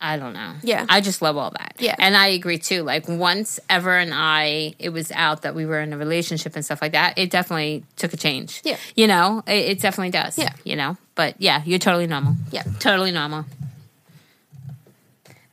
[0.00, 0.54] I don't know.
[0.62, 0.86] Yeah.
[0.88, 1.74] I just love all that.
[1.78, 1.96] Yeah.
[1.98, 2.82] And I agree too.
[2.82, 6.64] Like once Ever and I, it was out that we were in a relationship and
[6.64, 8.60] stuff like that, it definitely took a change.
[8.64, 8.76] Yeah.
[8.94, 10.38] You know, it, it definitely does.
[10.38, 10.52] Yeah.
[10.64, 12.34] You know, but yeah, you're totally normal.
[12.52, 12.62] Yeah.
[12.78, 13.44] Totally normal.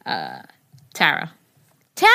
[0.05, 0.43] Uh,
[0.93, 1.31] Tara.
[1.95, 2.09] Tara!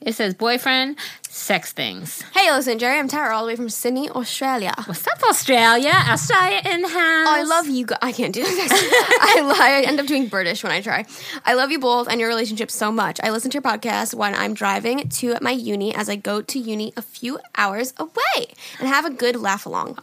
[0.00, 0.96] It says boyfriend,
[1.30, 2.22] sex things.
[2.34, 4.72] Hey, listen, Geri, I'm Tara, all the way from Sydney, Australia.
[4.86, 5.92] What's up, Australia?
[6.08, 6.92] Australia in house.
[6.92, 7.86] Oh, I love you.
[7.86, 7.98] Guys.
[8.02, 8.70] I can't do this.
[8.72, 11.04] I, li- I end up doing British when I try.
[11.44, 13.20] I love you both and your relationship so much.
[13.22, 16.58] I listen to your podcast when I'm driving to my uni as I go to
[16.58, 19.98] uni a few hours away and have a good laugh along.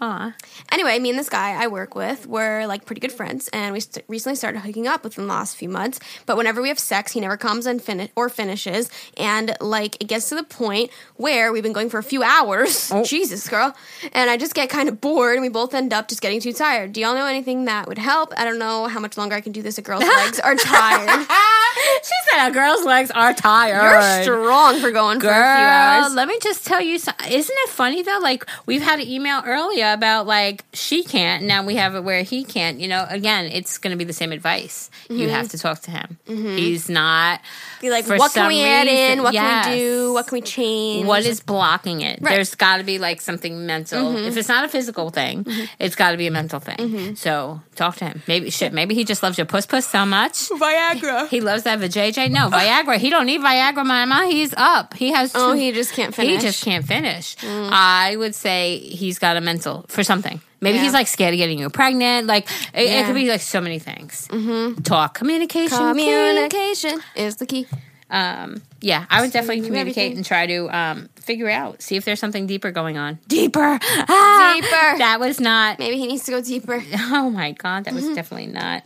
[0.71, 3.79] Anyway, me and this guy I work with were like pretty good friends, and we
[3.79, 5.99] st- recently started hooking up within the last few months.
[6.25, 7.81] But whenever we have sex, he never comes and
[8.15, 12.03] or finishes, and like it gets to the point where we've been going for a
[12.03, 12.91] few hours.
[12.91, 13.03] Oh.
[13.15, 13.75] Jesus, girl,
[14.13, 16.53] and I just get kind of bored, and we both end up just getting too
[16.53, 16.93] tired.
[16.93, 18.33] Do y'all know anything that would help?
[18.37, 19.77] I don't know how much longer I can do this.
[19.77, 21.27] A girl's legs are tired.
[22.03, 23.81] she said a girl's legs are tired.
[23.81, 26.13] You're strong for going for a few Girl, hours.
[26.15, 27.31] let me just tell you something.
[27.31, 28.19] Isn't it funny though?
[28.21, 31.43] Like we've had an email earlier about like she can't.
[31.43, 32.79] Now we have it where he can't.
[32.79, 34.89] You know, again, it's going to be the same advice.
[35.09, 35.51] You have mm-hmm.
[35.51, 36.17] to talk to him.
[36.27, 36.57] Mm-hmm.
[36.57, 37.41] He's not.
[37.81, 39.21] Be like, what can we add in?
[39.21, 39.65] What Yes.
[39.65, 40.13] can we do?
[40.13, 41.04] What can we change?
[41.07, 42.05] What just blocking it?
[42.05, 42.15] Right.
[42.17, 42.25] Mm-hmm.
[42.35, 44.15] There's got to be like something mental.
[44.17, 45.45] If it's not a physical thing,
[45.79, 47.15] it's got to be a mental thing.
[47.15, 48.21] So talk to him.
[48.27, 48.73] Maybe shit.
[48.73, 50.33] Maybe he just loves your puss puss so much.
[50.49, 51.27] Viagra.
[51.29, 52.29] He loves that vajayjay.
[52.31, 52.97] No, Viagra.
[52.97, 54.27] He don't need Viagra, mama.
[54.27, 54.93] He's up.
[54.93, 55.31] He has.
[55.35, 56.31] Oh, two- he just can't finish.
[56.31, 56.35] Mm.
[56.35, 57.35] He just can't finish.
[57.43, 60.41] I would say he's got a mental for something.
[60.61, 60.83] Maybe Yeah.
[60.85, 62.27] he's like scared of getting you pregnant.
[62.27, 64.27] Like it, it could be like so many things.
[64.31, 64.81] Mm-hmm.
[64.81, 65.77] Talk, communication.
[65.77, 67.67] Communication is the key.
[68.09, 70.17] Um, yeah, I would definitely communicate everything.
[70.17, 73.17] and try to um, figure out, see if there's something deeper going on.
[73.27, 74.53] Deeper, Ah!
[74.55, 74.97] Deeper.
[74.99, 75.79] That was not.
[75.79, 76.83] Maybe he needs to go deeper.
[77.11, 78.13] Oh my god, that was Mm-hmm.
[78.13, 78.83] definitely not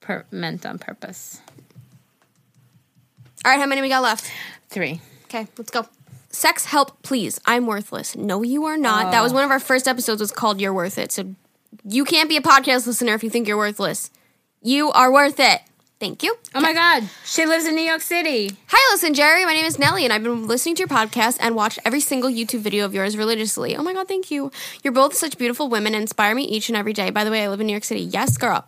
[0.00, 1.40] per- meant on purpose.
[3.44, 4.30] All right, how many we got left?
[4.68, 5.00] Three.
[5.24, 5.86] Okay, let's go.
[6.30, 7.40] Sex help, please.
[7.44, 8.16] I'm worthless.
[8.16, 9.12] No, you are not.
[9.12, 10.20] That was one of our first episodes.
[10.20, 11.34] Was called "You're Worth It." So
[11.84, 14.10] you can't be a podcast listener if you think you're worthless.
[14.62, 15.60] You are worth it.
[16.02, 16.34] Thank you.
[16.52, 18.56] Oh my god, she lives in New York City.
[18.74, 19.44] Hi, listen, Geri.
[19.44, 22.30] My name is Nellie, and I've been listening to your podcast and watched every single
[22.30, 23.76] YouTube video of yours religiously.
[23.76, 24.50] Oh my God, thank you.
[24.82, 27.10] You're both such beautiful women and inspire me each and every day.
[27.10, 28.00] By the way, I live in New York City.
[28.00, 28.64] Yes, girl.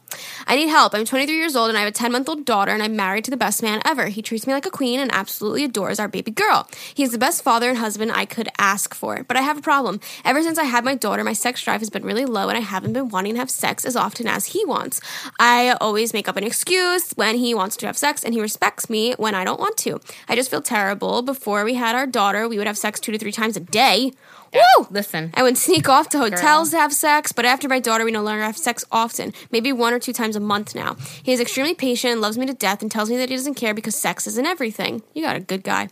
[0.47, 0.95] I need help.
[0.95, 3.25] I'm 23 years old, and I have a 10 month old daughter, and I'm married
[3.25, 4.09] to the best man ever.
[4.09, 6.69] He treats me like a queen and absolutely adores our baby girl.
[6.93, 9.25] He is the best father and husband I could ask for.
[9.25, 10.01] But I have a problem.
[10.23, 12.61] Ever since I had my daughter, my sex drive has been really low, and I
[12.61, 15.01] haven't been wanting to have sex as often as he wants.
[15.41, 18.91] I always make up an excuse when he wants to have sex, and he respects
[18.91, 19.94] me when I don't want to.
[20.29, 21.23] I just feel terrible.
[21.23, 24.13] Before we had our daughter, we would have sex two to three times a day.
[24.55, 24.87] Woo!
[24.91, 28.13] Listen, I would sneak off to hotels to have sex, but after my daughter, we
[28.13, 30.97] no longer have sex often, maybe one or two times a month now.
[31.23, 33.75] He is extremely patient loves me to death and tells me that he doesn't care
[33.75, 35.03] because sex isn't everything.
[35.13, 35.89] You got a good guy.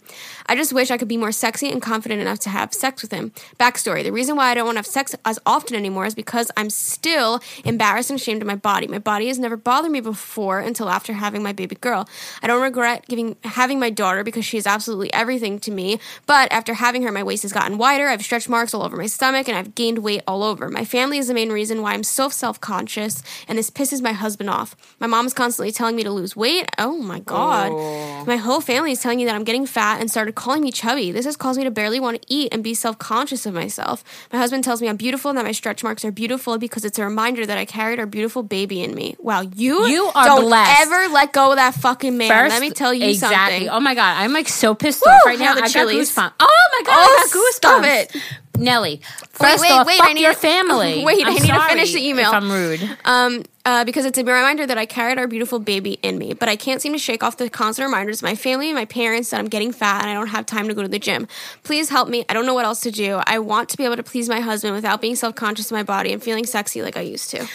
[0.46, 3.10] I just wish I could be more sexy and confident enough to have sex with
[3.10, 3.32] him.
[3.58, 6.50] Backstory The reason why I don't want to have sex as often anymore is because
[6.56, 8.86] I'm still embarrassed and ashamed of my body.
[8.86, 12.08] My body has never bothered me before until after having my baby girl.
[12.42, 16.52] I don't regret giving having my daughter because she is absolutely everything to me, but
[16.52, 19.06] after having her, my waist has gotten wider, I have stretch marks all over my
[19.06, 20.68] stomach, and I've gained weight all over.
[20.68, 24.12] My family is the main reason why I'm so self conscious, and this pisses my
[24.12, 24.76] husband off.
[25.00, 26.66] My mom is constantly telling me to lose weight.
[26.78, 27.72] Oh my god.
[27.72, 28.24] Oh.
[28.26, 31.10] My whole family is telling me that I'm getting fat and started calling me chubby.
[31.10, 34.04] This has caused me to barely want to eat and be self conscious of myself.
[34.32, 36.98] My husband tells me I'm beautiful and that my stretch marks are beautiful because it's
[37.00, 39.16] a reminder that I carried our beautiful baby in me.
[39.18, 40.82] Wow, you, You are don't blessed.
[40.82, 42.28] ever let go of that fucking man.
[42.28, 43.66] first, Let me tell you exactly.
[43.66, 43.68] something.
[43.70, 45.46] Oh my god, I'm like so pissed Woo, off right now.
[45.46, 46.14] have the I got chilies.
[46.14, 46.32] goosebumps.
[46.38, 47.56] Oh my god, Oh, I got oh, goosebumps.
[47.56, 48.16] stop it.
[48.58, 49.00] Nelly.
[49.30, 51.04] First wait, off, wait, fuck I need your to- family.
[51.04, 52.28] Wait, I'm I need to finish the email.
[52.28, 52.98] If I'm rude.
[53.04, 56.48] Um, uh, because it's a reminder that I carried our beautiful baby in me, but
[56.48, 59.30] I can't seem to shake off the constant reminders of my family and my parents
[59.30, 61.28] that I'm getting fat and I don't have time to go to the gym.
[61.62, 62.24] Please help me.
[62.28, 63.20] I don't know what else to do.
[63.24, 65.84] I want to be able to please my husband without being self conscious of my
[65.84, 67.46] body and feeling sexy like I used to.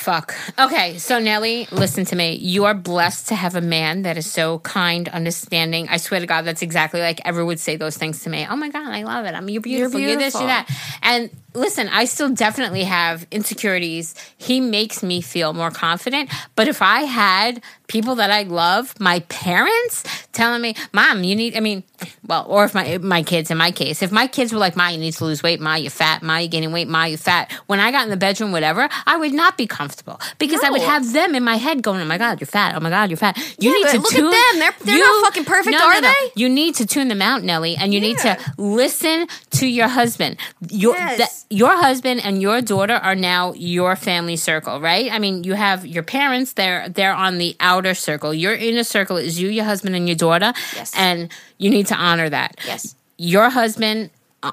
[0.00, 0.34] Fuck.
[0.58, 2.34] Okay, so Nelly, listen to me.
[2.36, 5.88] You are blessed to have a man that is so kind, understanding.
[5.90, 8.46] I swear to God, that's exactly like ever would say those things to me.
[8.48, 9.34] Oh my God, I love it.
[9.34, 10.00] I mean, you're beautiful.
[10.00, 10.40] You're, this, beautiful.
[10.40, 10.70] you're that.
[11.02, 14.14] And listen, I still definitely have insecurities.
[14.36, 16.30] He makes me feel more confident.
[16.56, 21.56] But if I had people that I love, my parents telling me, "Mom, you need,"
[21.56, 21.82] I mean,
[22.26, 24.88] well, or if my my kids, in my case, if my kids were like, "Ma,
[24.88, 25.60] you need to lose weight.
[25.60, 26.22] Ma, you're fat.
[26.22, 26.88] Ma, you're gaining weight.
[26.88, 30.20] Ma, you're fat." When I got in the bedroom, whatever, I would not be comfortable
[30.38, 32.74] because I would have them in my head going, "Oh my God, you're fat.
[32.76, 34.58] Oh my God, you're fat." You Yeah, need to look at them.
[34.60, 36.08] They're- they're not fucking perfect, no, are no, no.
[36.08, 36.32] they?
[36.36, 40.36] You need to tune them out, Nellie, and you need to listen to your husband.
[40.70, 41.18] Your Yes.
[41.18, 45.10] that- your husband and your daughter are now your family circle, right?
[45.10, 48.32] I mean, you have your parents; they're they're on the outer circle.
[48.32, 50.52] Your inner circle is you, your husband, and your daughter.
[50.76, 50.92] Yes.
[50.96, 51.28] and
[51.58, 52.56] you need to honor that.
[52.66, 52.94] Yes.
[53.18, 54.10] your husband.
[54.42, 54.52] uh,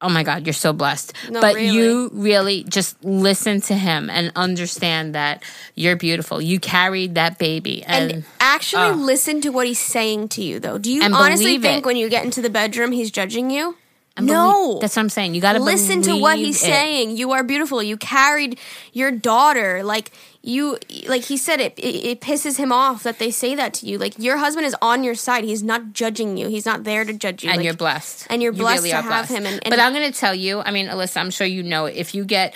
[0.00, 1.12] Oh my God, you're so blessed.
[1.30, 1.68] No, but really.
[1.76, 5.42] you really just listen to him and understand that
[5.76, 6.40] you're beautiful.
[6.42, 8.94] You carried that baby, and, And actually Oh.
[8.94, 10.78] listen to what he's saying to you, though.
[10.78, 11.86] Do you And honestly think it.
[11.86, 13.76] when you get into the bedroom he's judging you?
[14.16, 14.78] And no.
[14.80, 15.34] that's what I'm saying.
[15.34, 17.16] You got to listen to what he's saying.
[17.16, 17.82] You are beautiful.
[17.82, 18.58] You carried
[18.92, 19.82] your daughter.
[19.82, 20.10] Like
[20.42, 23.86] you, like he said, it, it it pisses him off that they say that to
[23.86, 23.96] you.
[23.98, 25.44] Like your husband is on your side.
[25.44, 26.48] He's not judging you.
[26.48, 27.50] He's not there to judge you.
[27.50, 28.26] and Like, you're blessed.
[28.28, 30.60] and you're You blessed to have him, and- and- but I'm going to tell you.
[30.60, 31.86] I mean, Alyssa, I'm sure you know.
[31.86, 32.54] If you get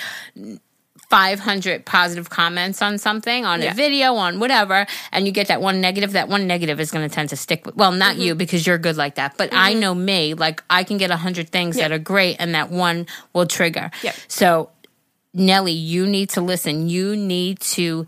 [1.08, 3.70] 500 positive comments on something, on Yeah.
[3.70, 7.08] a video, on whatever, and you get that one negative, that one negative is going
[7.08, 7.76] to tend to stick with.
[7.76, 8.22] Well, not Mm-hmm.
[8.22, 10.34] you because you're good like that, but I know me.
[10.34, 13.90] Like I can get 100 things that are great, and that one will trigger.
[14.02, 14.14] Yep.
[14.28, 14.70] So,
[15.32, 16.88] Nelly, you need to listen.
[16.88, 18.06] You need to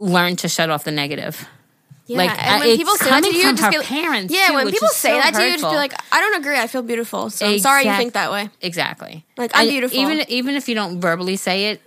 [0.00, 1.48] learn to shut off the negative.
[2.08, 4.34] Yeah, Like, and uh, when people say that to you, just her be like- parents,
[4.34, 6.58] Yeah, too, when people say so that to you, just be like, I don't agree.
[6.58, 7.28] I feel beautiful.
[7.30, 8.48] So I'm sorry you think that way.
[8.62, 9.24] Exactly.
[9.36, 9.98] Like, I'm And beautiful.
[9.98, 11.82] Even even if you don't verbally say it,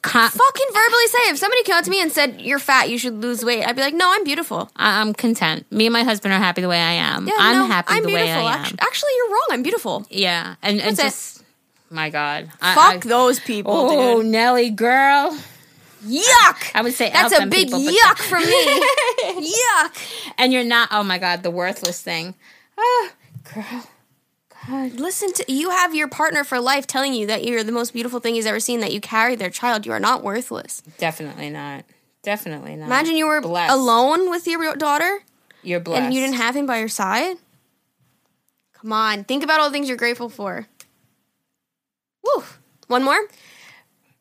[0.00, 1.18] con- Fucking verbally say.
[1.28, 1.32] It.
[1.32, 3.76] If somebody came up to me and said you're fat, you should lose weight, I'd
[3.76, 4.70] be like, no, I'm beautiful.
[4.76, 5.70] I- I'm content.
[5.70, 7.26] Me and my husband are happy the way I am.
[7.28, 8.34] Yeah, I'm no, happy I'm the beautiful.
[8.44, 8.60] way I am.
[8.62, 9.46] Actu- Actually, you're wrong.
[9.50, 10.06] I'm beautiful.
[10.10, 11.02] yeah, and, and That's it.
[11.02, 11.42] just
[11.90, 14.32] my God, I- Fuck I- those people, Oh, dude.
[14.32, 15.36] Nelly, girl.
[16.04, 16.70] Yuck.
[16.74, 19.46] I would say That's a big people, yuck for me.
[19.52, 20.32] yuck.
[20.38, 20.88] And you're not.
[20.92, 22.34] Oh my God, the worthless thing.
[22.78, 23.12] Ah,
[23.54, 23.88] girl.
[24.68, 24.92] God.
[24.94, 28.20] Listen to you have your partner for life telling you that you're the most beautiful
[28.20, 28.80] thing he's ever seen.
[28.80, 29.86] That you carry their child.
[29.86, 30.82] You are not worthless.
[30.98, 31.84] Definitely not.
[32.22, 32.86] Definitely not.
[32.86, 33.72] Imagine you were Blessed.
[33.72, 35.20] alone with your daughter
[35.62, 36.02] You're blessed.
[36.02, 37.36] and you didn't have him by your side.
[38.74, 40.66] Come on, think about all the things you're grateful for.
[42.24, 42.42] Woo!
[42.88, 43.18] One more.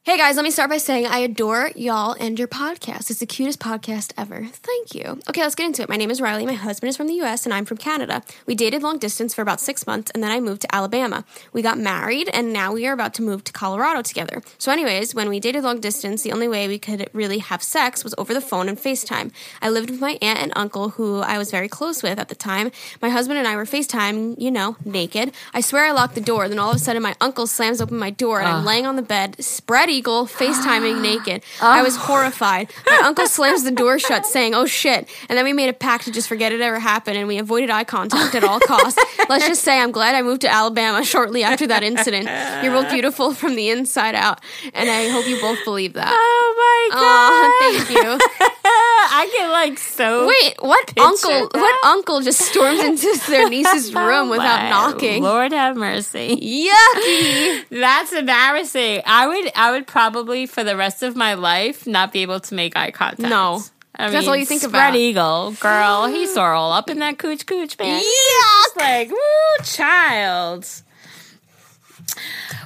[0.07, 3.10] Hey guys, let me start by saying I adore y'all and your podcast.
[3.10, 4.45] It's the cutest podcast ever.
[4.45, 5.19] Thank you.
[5.27, 5.90] Okay, let's get into it.
[5.90, 6.45] My name is Riley.
[6.45, 8.22] My husband is from the US and I'm from Canada.
[8.45, 11.26] We dated long distance for about six months and then I moved to Alabama.
[11.53, 14.44] We got married and now we are about to move to Colorado together.
[14.60, 18.03] So, anyways, when we dated long distance, the only way we could really have sex
[18.03, 19.32] was over the phone and FaceTime.
[19.60, 22.36] I lived with my aunt and uncle who I was very close with at the
[22.36, 22.69] time.
[23.02, 25.32] My husband and I were FaceTime, you know, naked.
[25.52, 26.48] I swear I locked the door.
[26.48, 28.68] Then all of a sudden, my uncle slams open my door and I'm ah.
[28.68, 31.44] laying on the bed, spread eagle, FaceTiming naked.
[31.62, 32.00] I was oh.
[32.02, 32.72] horrified.
[32.90, 36.06] My uncle slams the door shut, saying, "Oh shit!" And then we made a pact
[36.06, 39.00] to just forget it ever happened, and we avoided eye contact at all costs.
[39.30, 42.30] Let's just say I'm glad I moved to Alabama shortly after that incident.
[42.64, 44.42] You're both beautiful from the inside out,
[44.74, 46.12] and I hope you both believe that.
[46.12, 48.82] Oh my Aw, thank you.
[49.10, 50.27] I get like so.
[50.27, 51.30] Wait, what uncle?
[51.30, 51.49] that.
[51.53, 55.23] What uncle just storms into their niece's room without knocking?
[55.23, 56.36] Lord have mercy.
[56.36, 57.65] Yucky.
[57.69, 59.02] That's embarrassing.
[59.06, 62.56] I would I would probably for the rest of my life not be able to
[62.56, 63.30] make eye contact.
[63.30, 63.61] No.
[63.98, 64.95] I That's all you think spread about.
[64.95, 66.07] eagle, girl.
[66.07, 66.27] He mm.
[66.27, 68.02] saw all up in that cooch cooch, man.
[68.02, 68.76] Yuck.
[68.76, 70.68] Like, woo, child.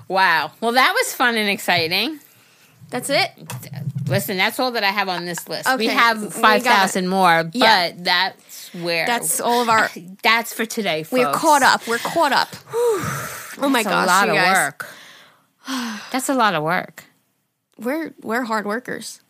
[0.07, 0.51] Wow.
[0.59, 2.19] Well, that was fun and exciting.
[2.89, 3.29] That's it.
[4.10, 4.14] Mm-hmm.
[4.15, 5.68] Listen, that's all that I have on this list.
[5.68, 7.91] We Okay, we have five thousand more, but Yeah.
[7.95, 9.90] that's where That's all of our.
[10.23, 11.03] that's for today.
[11.03, 11.11] Folks.
[11.23, 11.88] We're caught up.
[11.88, 12.49] We're caught up.
[12.73, 14.56] oh my That's gosh, a lot of guys.
[14.56, 14.88] work.
[16.11, 17.03] That's a lot of work.
[17.77, 19.22] We're we're hard workers.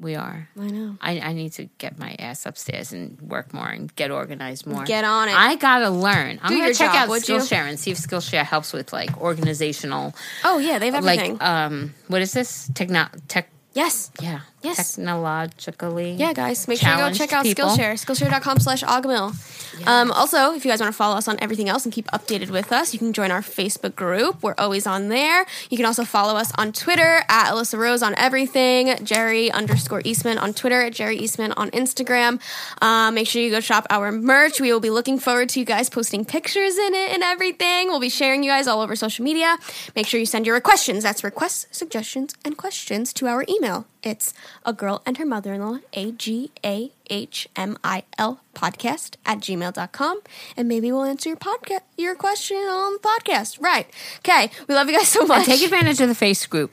[0.00, 0.48] We are.
[0.56, 0.96] I know.
[1.00, 4.84] I, I need to get my ass upstairs and work more and get organized more.
[4.84, 5.34] Get on it.
[5.34, 6.38] I gotta learn.
[6.40, 7.36] I'm Do gonna your check job, out would you?
[7.36, 10.14] Skillshare and see if Skillshare helps with like organizational,
[10.44, 11.32] Oh yeah, they have everything.
[11.38, 12.70] like um, what is this?
[12.74, 13.50] Techno tech.
[13.74, 14.10] yes.
[14.20, 14.40] Yeah.
[14.62, 14.96] Yes.
[14.96, 16.12] Technologically.
[16.12, 17.66] Yeah, guys, make sure you go check out people.
[17.66, 19.86] Skillshare, skillshare.com slash Agahmil.
[19.86, 22.50] Um, also, if you guys want to follow us on everything else and keep updated
[22.50, 24.42] with us, you can join our Facebook group.
[24.42, 25.46] We're always on there.
[25.70, 30.38] You can also follow us on Twitter at Alyssa Rose on everything, Geri underscore Eastman
[30.38, 32.40] on Twitter, at Geri Eastman on Instagram.
[32.82, 34.60] Um, make sure you go shop our merch.
[34.60, 37.88] We will be looking forward to you guys posting pictures in it and everything.
[37.88, 39.56] We'll be sharing you guys all over social media.
[39.94, 41.04] Make sure you send your questions.
[41.04, 43.86] That's requests, suggestions, and questions to our email.
[44.08, 44.32] It's
[44.64, 49.16] a girl and her mother in law, A G A H M I L podcast
[49.26, 50.20] at gmail.com.
[50.56, 53.60] And maybe we'll answer your podcast your question on the podcast.
[53.60, 53.86] Right.
[54.20, 54.50] Okay.
[54.66, 55.44] We love you guys so much.
[55.46, 56.72] Take advantage of the face group,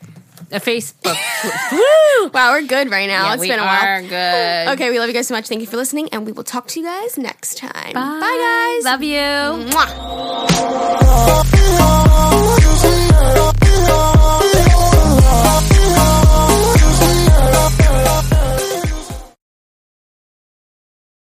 [0.50, 1.18] the Facebook.
[1.72, 2.30] Woo!
[2.34, 3.26] Wow, we're good right now.
[3.26, 3.82] Yeah, it's we been a while.
[3.82, 4.10] We are while.
[4.10, 4.68] good.
[4.74, 5.48] Okay, we love you guys so much.
[5.48, 7.94] Thank you for listening, and we will talk to you guys next time.
[7.94, 8.86] Bye, Bye guys.
[8.86, 9.20] Love you.
[9.72, 10.96] Mwah.